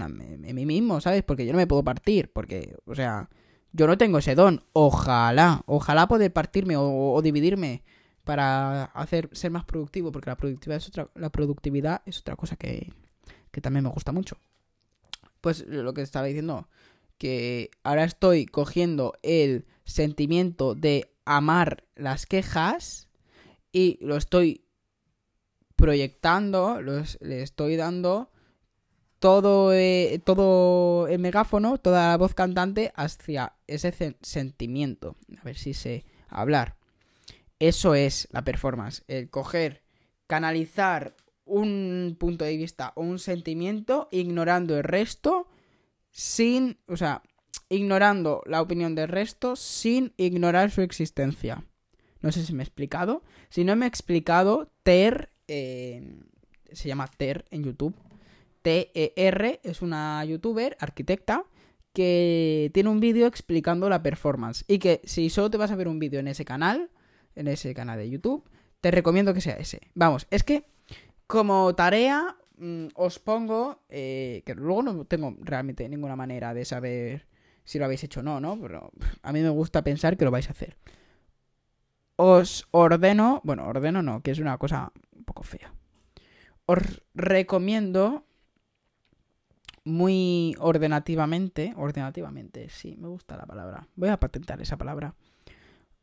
mí 0.54 0.66
mismo, 0.66 1.02
¿sabes? 1.02 1.24
Porque 1.24 1.46
yo 1.46 1.52
no 1.52 1.58
me 1.58 1.66
puedo 1.66 1.84
partir, 1.84 2.32
porque, 2.32 2.76
o 2.86 2.94
sea, 2.94 3.30
yo 3.72 3.88
no 3.88 3.98
tengo 3.98 4.20
ese 4.20 4.36
don. 4.36 4.64
Ojalá, 4.74 5.64
ojalá 5.66 6.08
poder 6.08 6.32
partirme 6.32 6.76
o, 6.78 7.20
dividirme 7.24 7.84
para 8.24 8.84
hacer 8.84 9.30
ser 9.32 9.50
más 9.50 9.66
productivo, 9.66 10.12
porque 10.12 10.30
la 10.30 10.38
productividad 10.38 10.78
es 10.78 10.88
otra, 10.90 11.10
la 11.16 11.32
productividad 11.32 12.04
es 12.06 12.20
otra 12.20 12.36
cosa 12.36 12.56
que, 12.56 12.94
que 13.52 13.62
también 13.62 13.84
me 13.84 13.90
gusta 13.90 14.12
mucho. 14.12 14.38
Pues 15.42 15.66
lo 15.68 15.94
que 15.96 16.04
estaba 16.04 16.28
diciendo, 16.28 16.68
que 17.22 17.70
ahora 17.84 18.04
estoy 18.04 18.48
cogiendo 18.48 19.14
el 19.22 19.68
sentimiento 19.84 20.74
de 20.74 21.14
amar 21.24 21.84
las 21.94 22.26
quejas 22.26 23.10
y 23.72 24.00
lo 24.02 24.18
estoy 24.18 24.66
proyectando, 25.76 26.82
le 26.82 27.44
estoy 27.44 27.76
dando 27.76 28.32
todo, 29.20 29.72
eh, 29.72 30.20
todo 30.26 31.08
el 31.10 31.20
megáfono, 31.20 31.78
toda 31.78 32.10
la 32.10 32.18
voz 32.18 32.34
cantante 32.34 32.92
hacia 32.96 33.54
ese 33.68 34.18
sentimiento. 34.24 35.16
A 35.40 35.44
ver 35.44 35.60
si 35.60 35.76
sé 35.76 36.06
hablar. 36.28 36.76
Eso 37.60 37.94
es 37.94 38.30
la 38.32 38.44
performance, 38.44 39.04
el 39.08 39.30
coger, 39.30 39.84
canalizar 40.26 41.16
un 41.46 42.18
punto 42.20 42.46
de 42.46 42.58
vista 42.58 42.94
o 42.96 43.02
un 43.02 43.20
sentimiento 43.20 44.08
ignorando 44.10 44.76
el 44.76 44.84
resto 44.84 45.51
sin, 46.12 46.78
o 46.88 46.98
sea, 46.98 47.24
ignorando 47.70 48.44
la 48.46 48.62
opinión 48.62 48.96
del 48.96 49.08
resto 49.08 49.56
sin 49.56 50.14
ignorar 50.18 50.72
su 50.72 50.82
existencia. 50.82 51.64
No 52.22 52.32
sé 52.32 52.46
si 52.46 52.54
me 52.54 52.64
he 52.64 52.66
explicado. 52.66 53.24
Si 53.50 53.64
no 53.64 53.76
me 53.76 53.86
he 53.86 53.90
explicado, 53.90 54.72
Ter, 54.84 55.32
eh, 55.48 56.20
se 56.72 56.88
llama 56.88 57.08
Ter 57.08 57.46
en 57.50 57.64
YouTube. 57.64 57.96
T-E-R 58.62 59.60
es 59.64 59.82
una 59.82 60.24
youtuber, 60.26 60.78
arquitecta, 60.80 61.46
que 61.94 62.70
tiene 62.74 62.90
un 62.90 63.00
vídeo 63.00 63.26
explicando 63.26 63.90
la 63.90 64.04
performance. 64.04 64.64
Y 64.68 64.80
que 64.80 65.02
si 65.04 65.30
solo 65.30 65.50
te 65.50 65.58
vas 65.58 65.72
a 65.72 65.76
ver 65.76 65.88
un 65.88 66.00
vídeo 66.00 66.20
en 66.20 66.28
ese 66.28 66.46
canal, 66.46 66.92
en 67.36 67.48
ese 67.48 67.74
canal 67.74 67.98
de 67.98 68.10
YouTube, 68.10 68.44
te 68.82 68.92
recomiendo 68.92 69.34
que 69.34 69.42
sea 69.42 69.56
ese. 69.56 69.82
Vamos, 69.94 70.28
es 70.30 70.44
que 70.44 70.66
como 71.28 71.74
tarea 71.76 72.38
Mm, 72.62 72.94
os 72.94 73.18
pongo, 73.18 73.82
eh, 73.90 74.44
que 74.46 74.54
luego 74.54 74.84
no 74.84 75.06
tengo 75.06 75.36
realmente 75.42 75.90
ninguna 75.90 76.16
manera 76.16 76.54
de 76.54 76.64
saber 76.64 77.26
si 77.64 77.80
lo 77.80 77.86
habéis 77.86 78.04
hecho 78.04 78.20
o 78.20 78.24
no, 78.24 78.40
¿no? 78.40 78.60
Pero 78.62 78.92
a 79.24 79.34
mí 79.34 79.42
me 79.42 79.50
gusta 79.50 79.84
pensar 79.84 80.16
que 80.16 80.26
lo 80.26 80.32
vais 80.32 80.48
a 80.48 80.52
hacer. 80.52 80.78
Os 82.18 82.68
ordeno, 82.70 83.42
bueno, 83.44 83.66
ordeno 83.68 84.04
no, 84.04 84.22
que 84.22 84.30
es 84.30 84.38
una 84.38 84.60
cosa 84.60 84.92
un 85.12 85.24
poco 85.24 85.42
fea. 85.42 85.74
Os 86.68 87.02
recomiendo 87.16 88.26
muy 89.84 90.56
ordenativamente, 90.60 91.74
ordenativamente, 91.76 92.70
sí, 92.70 92.96
me 92.96 93.08
gusta 93.08 93.38
la 93.38 93.48
palabra. 93.48 93.88
Voy 93.96 94.10
a 94.10 94.20
patentar 94.20 94.62
esa 94.62 94.78
palabra. 94.78 95.16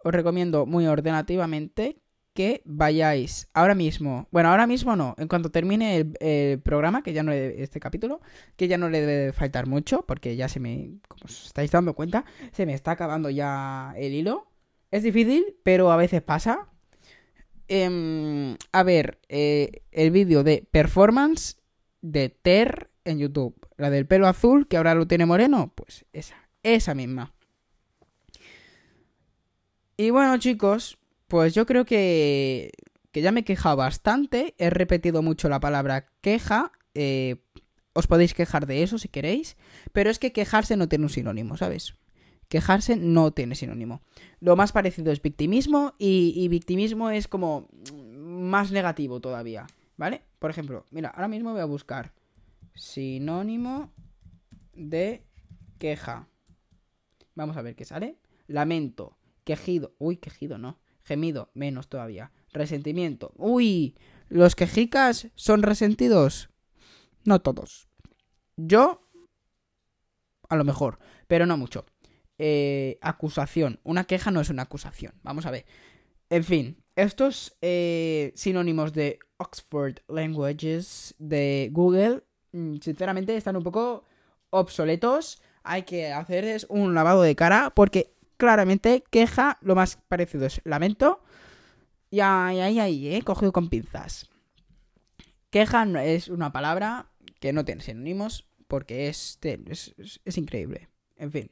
Os 0.03 0.13
recomiendo 0.13 0.67
muy 0.67 0.89
ordenativamente 0.89 2.03
que 2.39 2.63
vayáis 2.65 3.49
ahora 3.53 3.75
mismo, 3.75 4.29
bueno, 4.31 4.51
ahora 4.51 4.69
mismo 4.69 4.95
no, 4.95 5.17
en 5.19 5.27
cuanto 5.27 5.51
termine 5.51 6.07
el, 6.21 6.61
programa, 6.61 7.03
que 7.03 7.13
ya 7.13 7.25
no 7.25 7.33
este 7.33 7.81
capítulo, 7.81 8.21
que 8.55 8.69
ya 8.69 8.79
no 8.79 8.89
le 8.89 9.01
debe 9.01 9.33
faltar 9.33 9.67
mucho, 9.67 10.05
porque 10.07 10.37
ya 10.37 10.47
se 10.47 10.61
me, 10.61 11.01
como 11.09 11.25
os 11.25 11.47
estáis 11.47 11.73
dando 11.73 11.95
cuenta, 11.95 12.25
se 12.53 12.65
me 12.65 12.75
está 12.75 12.93
acabando 12.93 13.29
ya 13.29 13.93
el 13.97 14.15
hilo. 14.15 14.53
Es 14.93 15.03
difícil, 15.03 15.57
pero 15.65 15.91
a 15.91 15.97
veces 15.97 16.23
pasa. 16.23 16.69
Em, 17.67 18.57
a 18.71 18.85
ver, 18.85 19.19
eh, 19.29 19.83
el 19.91 20.13
vídeo 20.13 20.45
de 20.45 20.65
performance 20.71 21.57
de 22.03 22.29
Ter 22.29 22.89
en 23.05 23.19
YouTube. 23.19 23.67
La 23.77 23.91
del 23.91 24.07
pelo 24.07 24.29
azul, 24.29 24.69
que 24.69 24.77
ahora 24.77 24.95
lo 24.95 25.09
tiene 25.09 25.27
moreno, 25.27 25.73
pues 25.75 26.05
esa, 26.13 26.37
esa 26.63 26.95
misma. 26.95 27.35
Y 29.97 30.11
bueno, 30.11 30.39
chicos, 30.39 30.99
pues 31.29 31.55
yo 31.55 31.67
creo 31.67 31.85
que, 31.85 32.73
que 33.13 33.23
ya 33.23 33.33
me 33.33 33.41
he 33.41 33.45
quejado 33.45 33.77
bastante. 33.77 34.55
He 34.59 34.71
repetido 34.71 35.23
mucho 35.23 35.49
la 35.49 35.61
palabra 35.61 36.09
queja. 36.21 36.73
Eh, 36.95 37.37
os 37.93 38.07
podéis 38.07 38.35
quejar 38.35 38.67
de 38.67 38.83
eso 38.83 38.99
si 38.99 39.09
queréis. 39.09 39.57
Pero 39.93 40.11
es 40.11 40.19
que 40.19 40.33
quejarse 40.33 40.77
no 40.77 40.89
tiene 40.89 41.05
un 41.05 41.11
sinónimo, 41.11 41.57
¿sabes? 41.57 41.95
Quejarse 42.49 42.97
no 42.97 43.31
tiene 43.33 43.55
sinónimo. 43.55 44.01
Lo 44.41 44.57
más 44.57 44.73
parecido 44.73 45.13
es 45.13 45.21
victimismo 45.21 45.95
y, 45.99 46.33
y 46.35 46.49
victimismo 46.49 47.11
es 47.11 47.29
como 47.29 47.69
más 47.93 48.73
negativo 48.73 49.21
todavía, 49.21 49.67
¿vale? 49.99 50.23
Por 50.39 50.51
ejemplo, 50.51 50.87
mira, 50.91 51.11
ahora 51.11 51.29
mismo 51.29 51.53
voy 51.53 51.61
a 51.61 51.67
buscar 51.67 52.15
sinónimo 52.75 53.93
de 54.73 55.27
queja. 55.79 56.29
Vamos 57.35 57.57
a 57.57 57.63
ver 57.63 57.77
qué 57.77 57.85
sale. 57.85 58.17
Lamento, 58.47 59.19
quejido. 59.45 59.95
Uy, 59.99 60.17
quejido 60.17 60.57
no. 60.57 60.79
Gemido, 61.09 61.51
menos 61.55 61.89
todavía. 61.89 62.33
Resentimiento. 62.53 63.33
Uy, 63.37 63.97
¿los 64.29 64.55
quejicas 64.55 65.29
son 65.37 65.63
resentidos? 65.63 66.51
No 67.25 67.41
todos. 67.41 67.89
Yo, 68.57 69.01
a 70.51 70.57
lo 70.57 70.65
mejor, 70.65 70.99
pero 71.27 71.47
no 71.47 71.57
mucho. 71.57 71.87
Eh, 72.37 72.99
acusación. 73.01 73.81
Una 73.85 74.05
queja 74.05 74.31
no 74.31 74.43
es 74.43 74.51
una 74.51 74.65
acusación. 74.65 75.15
Vamos 75.23 75.47
a 75.47 75.51
ver. 75.51 75.65
En 76.29 76.45
fin, 76.45 76.85
estos 76.95 77.57
eh, 77.63 78.33
sinónimos 78.37 78.93
de 78.93 79.19
Oxford 79.39 80.01
Languages 80.09 81.15
de 81.19 81.71
Google, 81.73 82.23
mm, 82.53 82.77
sinceramente, 82.83 83.35
están 83.35 83.57
un 83.57 83.63
poco 83.63 84.05
obsoletos. 84.51 85.41
Hay 85.63 85.85
que 85.85 86.13
hacerles 86.13 86.67
un 86.69 86.95
lavado 86.95 87.23
de 87.23 87.35
cara 87.35 87.73
porque 87.75 88.18
claramente 88.39 89.05
queja, 89.11 89.59
lo 89.61 89.75
más 89.75 89.99
parecido 90.09 90.47
es 90.47 90.63
lamento. 90.65 91.23
Y 92.11 92.21
ahí, 92.21 92.61
ahí, 92.61 92.81
ahí, 92.81 93.15
eh, 93.15 93.23
cogido 93.23 93.53
con 93.53 93.69
pinzas. 93.69 94.31
Queja 95.51 95.85
es 96.03 96.29
una 96.29 96.53
palabra 96.53 97.11
que 97.41 97.53
no 97.53 97.65
tiene 97.67 97.83
sinónimos 97.83 98.49
porque 98.67 99.09
es, 99.09 99.39
es, 99.43 99.95
es 100.25 100.39
increíble. 100.39 100.89
En 101.17 101.33
fin. 101.33 101.51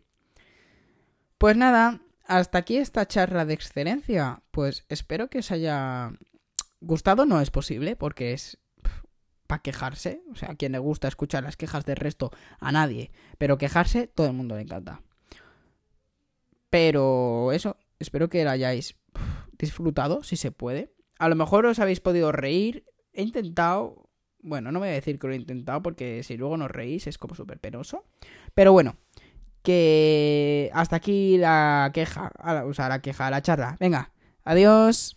Pues 1.39 1.57
nada, 1.57 2.01
hasta 2.25 2.59
aquí 2.59 2.79
esta 2.79 3.07
charla 3.07 3.45
de 3.45 3.55
excelencia. 3.55 4.43
Pues 4.51 4.85
espero 4.89 5.29
que 5.29 5.41
os 5.41 5.51
haya 5.51 6.13
gustado. 6.81 7.27
No 7.27 7.41
es 7.41 7.51
posible 7.51 7.97
porque 7.97 8.33
es 8.33 8.59
para 9.47 9.63
quejarse. 9.63 10.23
O 10.33 10.37
sea, 10.37 10.53
a 10.53 10.55
quien 10.55 10.73
le 10.73 10.79
gusta 10.79 11.09
escuchar 11.09 11.43
las 11.43 11.57
quejas 11.57 11.85
del 11.85 11.97
resto, 11.97 12.31
a 12.61 12.73
nadie. 12.73 13.11
Pero 13.39 13.59
quejarse, 13.59 14.07
todo 14.07 14.27
el 14.29 14.33
mundo 14.33 14.57
le 14.57 14.63
encanta. 14.63 15.03
Pero 16.77 17.53
eso, 17.53 17.79
espero 17.99 18.29
que 18.29 18.45
lo 18.45 18.51
hayáis 18.51 18.97
disfrutado, 19.59 20.23
si 20.23 20.37
se 20.37 20.53
puede. 20.53 20.93
A 21.19 21.31
lo 21.31 21.35
mejor 21.35 21.65
os 21.65 21.79
habéis 21.79 22.01
podido 22.01 22.33
reír. 22.33 22.85
He 23.15 23.23
intentado... 23.23 24.11
Bueno, 24.41 24.71
no 24.71 24.79
voy 24.81 24.89
a 24.89 24.93
decir 24.93 25.19
que 25.19 25.27
lo 25.27 25.33
he 25.33 25.37
intentado 25.37 25.81
porque 25.83 26.23
si 26.23 26.37
luego 26.37 26.59
no 26.59 26.69
reís 26.69 27.07
es 27.07 27.17
como 27.17 27.35
súper 27.35 27.61
penoso. 27.61 28.05
Pero 28.53 28.73
bueno, 28.73 28.99
que 29.63 30.71
hasta 30.75 30.97
aquí 30.97 31.39
la 31.39 31.93
queja, 31.95 32.31
o 32.67 32.75
sea, 32.75 32.91
la 32.91 33.01
queja, 33.01 33.31
la 33.31 33.41
charla. 33.41 33.79
Venga, 33.81 34.13
adiós. 34.45 35.17